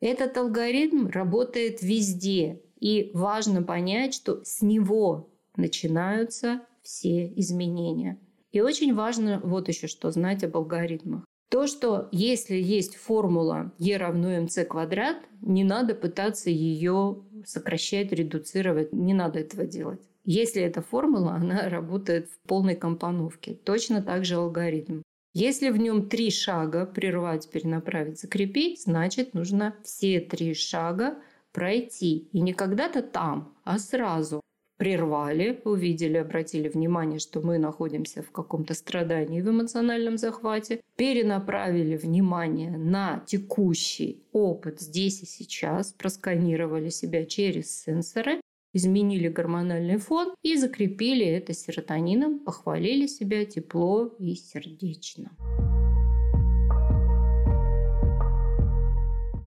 Этот 0.00 0.36
алгоритм 0.36 1.08
работает 1.08 1.82
везде. 1.82 2.62
И 2.78 3.10
важно 3.12 3.62
понять, 3.62 4.14
что 4.14 4.44
с 4.44 4.62
него 4.62 5.30
начинаются 5.56 6.62
все 6.82 7.32
изменения. 7.34 8.20
И 8.52 8.60
очень 8.60 8.94
важно 8.94 9.40
вот 9.42 9.68
еще 9.68 9.88
что 9.88 10.10
знать 10.10 10.44
об 10.44 10.56
алгоритмах. 10.56 11.24
То, 11.50 11.66
что 11.66 12.08
если 12.12 12.56
есть 12.56 12.96
формула 12.96 13.72
E 13.78 13.96
равно 13.96 14.32
mc 14.32 14.64
квадрат, 14.66 15.16
не 15.40 15.64
надо 15.64 15.94
пытаться 15.94 16.50
ее 16.50 17.24
сокращать, 17.44 18.12
редуцировать, 18.12 18.92
не 18.92 19.14
надо 19.14 19.38
этого 19.38 19.64
делать. 19.64 20.00
Если 20.24 20.60
эта 20.60 20.82
формула, 20.82 21.32
она 21.40 21.68
работает 21.68 22.30
в 22.30 22.38
полной 22.46 22.76
компоновке. 22.76 23.54
Точно 23.54 24.02
так 24.02 24.24
же 24.24 24.36
алгоритм. 24.36 25.00
Если 25.40 25.70
в 25.70 25.76
нем 25.76 26.08
три 26.08 26.32
шага 26.32 26.84
прервать, 26.84 27.48
перенаправить, 27.48 28.18
закрепить, 28.18 28.82
значит 28.82 29.34
нужно 29.34 29.76
все 29.84 30.18
три 30.18 30.52
шага 30.52 31.14
пройти. 31.52 32.28
И 32.32 32.40
не 32.40 32.52
когда-то 32.52 33.02
там, 33.02 33.54
а 33.62 33.78
сразу. 33.78 34.40
Прервали, 34.78 35.60
увидели, 35.64 36.16
обратили 36.16 36.68
внимание, 36.68 37.20
что 37.20 37.40
мы 37.40 37.58
находимся 37.58 38.24
в 38.24 38.32
каком-то 38.32 38.74
страдании 38.74 39.40
в 39.40 39.48
эмоциональном 39.48 40.18
захвате, 40.18 40.80
перенаправили 40.96 41.96
внимание 41.96 42.76
на 42.76 43.22
текущий 43.24 44.24
опыт 44.32 44.80
здесь 44.80 45.22
и 45.22 45.26
сейчас, 45.26 45.92
просканировали 45.92 46.88
себя 46.88 47.24
через 47.24 47.84
сенсоры 47.84 48.40
изменили 48.72 49.28
гормональный 49.28 49.98
фон 49.98 50.34
и 50.42 50.56
закрепили 50.56 51.26
это 51.26 51.52
серотонином, 51.52 52.40
похвалили 52.40 53.06
себя 53.06 53.44
тепло 53.44 54.06
и 54.18 54.34
сердечно. 54.34 55.30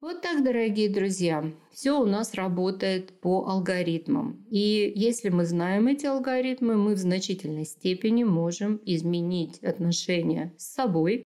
Вот 0.02 0.22
так, 0.22 0.44
дорогие 0.44 0.90
друзья, 0.90 1.46
все 1.72 2.02
у 2.02 2.06
нас 2.06 2.34
работает 2.34 3.22
по 3.22 3.46
алгоритмам. 3.48 4.44
И 4.50 4.92
если 4.96 5.30
мы 5.30 5.46
знаем 5.46 5.88
эти 5.88 6.06
алгоритмы, 6.08 6.76
мы 6.76 6.96
в 6.96 6.98
значительной 6.98 7.66
степени 7.66 8.24
можем 8.24 8.82
изменить 8.84 9.60
отношения 9.60 10.54
с 10.58 10.74
собой, 10.74 11.24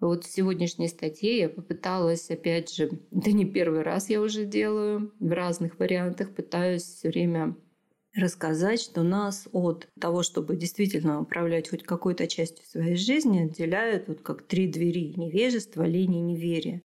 вот 0.00 0.24
в 0.24 0.30
сегодняшней 0.30 0.88
статье 0.88 1.38
я 1.38 1.48
попыталась, 1.48 2.30
опять 2.30 2.72
же, 2.72 2.90
да 3.10 3.30
не 3.32 3.44
первый 3.44 3.82
раз 3.82 4.10
я 4.10 4.20
уже 4.20 4.44
делаю, 4.44 5.12
в 5.18 5.32
разных 5.32 5.78
вариантах 5.78 6.34
пытаюсь 6.34 6.82
все 6.82 7.08
время 7.08 7.56
рассказать, 8.14 8.80
что 8.80 9.02
нас 9.02 9.48
от 9.52 9.88
того, 10.00 10.22
чтобы 10.22 10.56
действительно 10.56 11.20
управлять 11.20 11.68
хоть 11.68 11.82
какой-то 11.82 12.26
частью 12.26 12.64
своей 12.64 12.96
жизни, 12.96 13.44
отделяют 13.44 14.08
вот 14.08 14.22
как 14.22 14.46
три 14.46 14.68
двери– 14.68 15.14
невежество, 15.16 15.82
лень 15.82 16.16
и 16.16 16.20
неверие. 16.20 16.82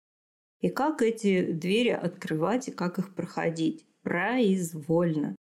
И 0.61 0.69
как 0.69 1.01
эти 1.01 1.51
двери 1.51 1.89
открывать 1.89 2.69
и 2.69 2.71
как 2.71 2.97
их 2.97 3.13
проходить? 3.13 3.85
Произвольно. 4.01 5.35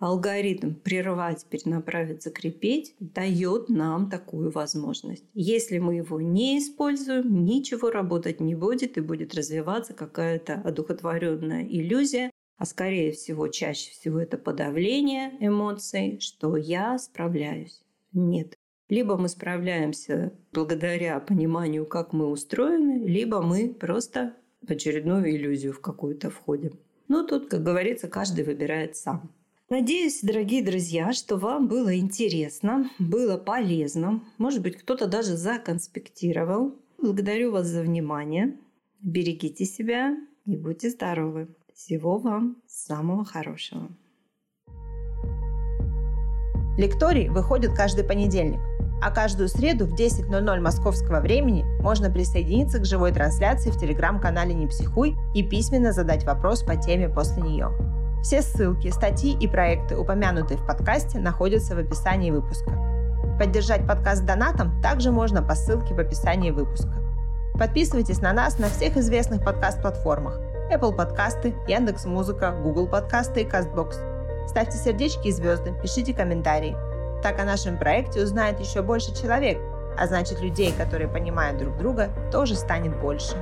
Алгоритм 0.00 0.72
прервать, 0.72 1.44
перенаправить, 1.44 2.22
закрепить 2.22 2.94
дает 3.00 3.68
нам 3.68 4.08
такую 4.08 4.50
возможность. 4.50 5.24
Если 5.34 5.76
мы 5.76 5.96
его 5.96 6.22
не 6.22 6.58
используем, 6.58 7.44
ничего 7.44 7.90
работать 7.90 8.40
не 8.40 8.54
будет 8.54 8.96
и 8.96 9.02
будет 9.02 9.34
развиваться 9.34 9.92
какая-то 9.92 10.54
одухотворенная 10.54 11.66
иллюзия, 11.66 12.30
а 12.56 12.64
скорее 12.64 13.12
всего, 13.12 13.48
чаще 13.48 13.90
всего 13.90 14.18
это 14.18 14.38
подавление 14.38 15.32
эмоций, 15.38 16.18
что 16.20 16.56
я 16.56 16.98
справляюсь. 16.98 17.82
Нет. 18.14 18.56
Либо 18.88 19.18
мы 19.18 19.28
справляемся 19.28 20.32
благодаря 20.50 21.20
пониманию, 21.20 21.84
как 21.84 22.14
мы 22.14 22.26
устроены, 22.26 23.06
либо 23.06 23.42
мы 23.42 23.68
просто 23.68 24.34
в 24.66 24.70
очередную 24.70 25.30
иллюзию 25.30 25.74
в 25.74 25.80
какую-то 25.80 26.30
входим. 26.30 26.78
Но 27.06 27.22
тут, 27.22 27.48
как 27.48 27.62
говорится, 27.62 28.08
каждый 28.08 28.44
выбирает 28.44 28.96
сам. 28.96 29.30
Надеюсь, 29.72 30.18
дорогие 30.22 30.64
друзья, 30.64 31.12
что 31.12 31.36
вам 31.36 31.68
было 31.68 31.96
интересно, 31.96 32.90
было 32.98 33.38
полезно. 33.38 34.20
Может 34.36 34.62
быть, 34.62 34.76
кто-то 34.76 35.06
даже 35.06 35.36
законспектировал. 35.36 36.74
Благодарю 36.98 37.52
вас 37.52 37.68
за 37.68 37.82
внимание. 37.82 38.56
Берегите 39.00 39.64
себя 39.64 40.16
и 40.44 40.56
будьте 40.56 40.90
здоровы. 40.90 41.54
Всего 41.72 42.18
вам 42.18 42.56
самого 42.66 43.24
хорошего. 43.24 43.88
Лекторий 46.76 47.28
выходит 47.28 47.72
каждый 47.72 48.02
понедельник, 48.02 48.58
а 49.00 49.12
каждую 49.12 49.48
среду 49.48 49.86
в 49.86 49.94
10.00 49.94 50.60
московского 50.60 51.20
времени 51.20 51.64
можно 51.80 52.10
присоединиться 52.10 52.80
к 52.80 52.86
живой 52.86 53.12
трансляции 53.12 53.70
в 53.70 53.78
телеграм-канале 53.78 54.52
«Не 54.52 54.66
психуй» 54.66 55.14
и 55.32 55.44
письменно 55.44 55.92
задать 55.92 56.24
вопрос 56.24 56.64
по 56.64 56.74
теме 56.74 57.08
после 57.08 57.42
нее. 57.42 57.99
Все 58.22 58.42
ссылки, 58.42 58.90
статьи 58.90 59.34
и 59.40 59.48
проекты, 59.48 59.96
упомянутые 59.96 60.58
в 60.58 60.66
подкасте, 60.66 61.18
находятся 61.18 61.74
в 61.74 61.78
описании 61.78 62.30
выпуска. 62.30 62.70
Поддержать 63.38 63.86
подкаст 63.86 64.26
донатом 64.26 64.80
также 64.82 65.10
можно 65.10 65.42
по 65.42 65.54
ссылке 65.54 65.94
в 65.94 65.98
описании 65.98 66.50
выпуска. 66.50 66.92
Подписывайтесь 67.54 68.20
на 68.20 68.34
нас 68.34 68.58
на 68.58 68.68
всех 68.68 68.98
известных 68.98 69.42
подкаст-платформах 69.42 70.38
Apple 70.70 70.94
подкасты, 70.94 71.54
Яндекс 71.66 72.04
Музыка, 72.04 72.52
Google 72.62 72.88
подкасты 72.88 73.40
и 73.40 73.48
CastBox. 73.48 74.46
Ставьте 74.46 74.76
сердечки 74.76 75.28
и 75.28 75.32
звезды, 75.32 75.72
пишите 75.82 76.12
комментарии. 76.12 76.76
Так 77.22 77.40
о 77.40 77.44
нашем 77.44 77.78
проекте 77.78 78.22
узнает 78.22 78.60
еще 78.60 78.82
больше 78.82 79.14
человек, 79.14 79.58
а 79.98 80.06
значит 80.06 80.42
людей, 80.42 80.74
которые 80.76 81.08
понимают 81.08 81.58
друг 81.58 81.78
друга, 81.78 82.10
тоже 82.30 82.54
станет 82.54 82.98
больше. 83.00 83.36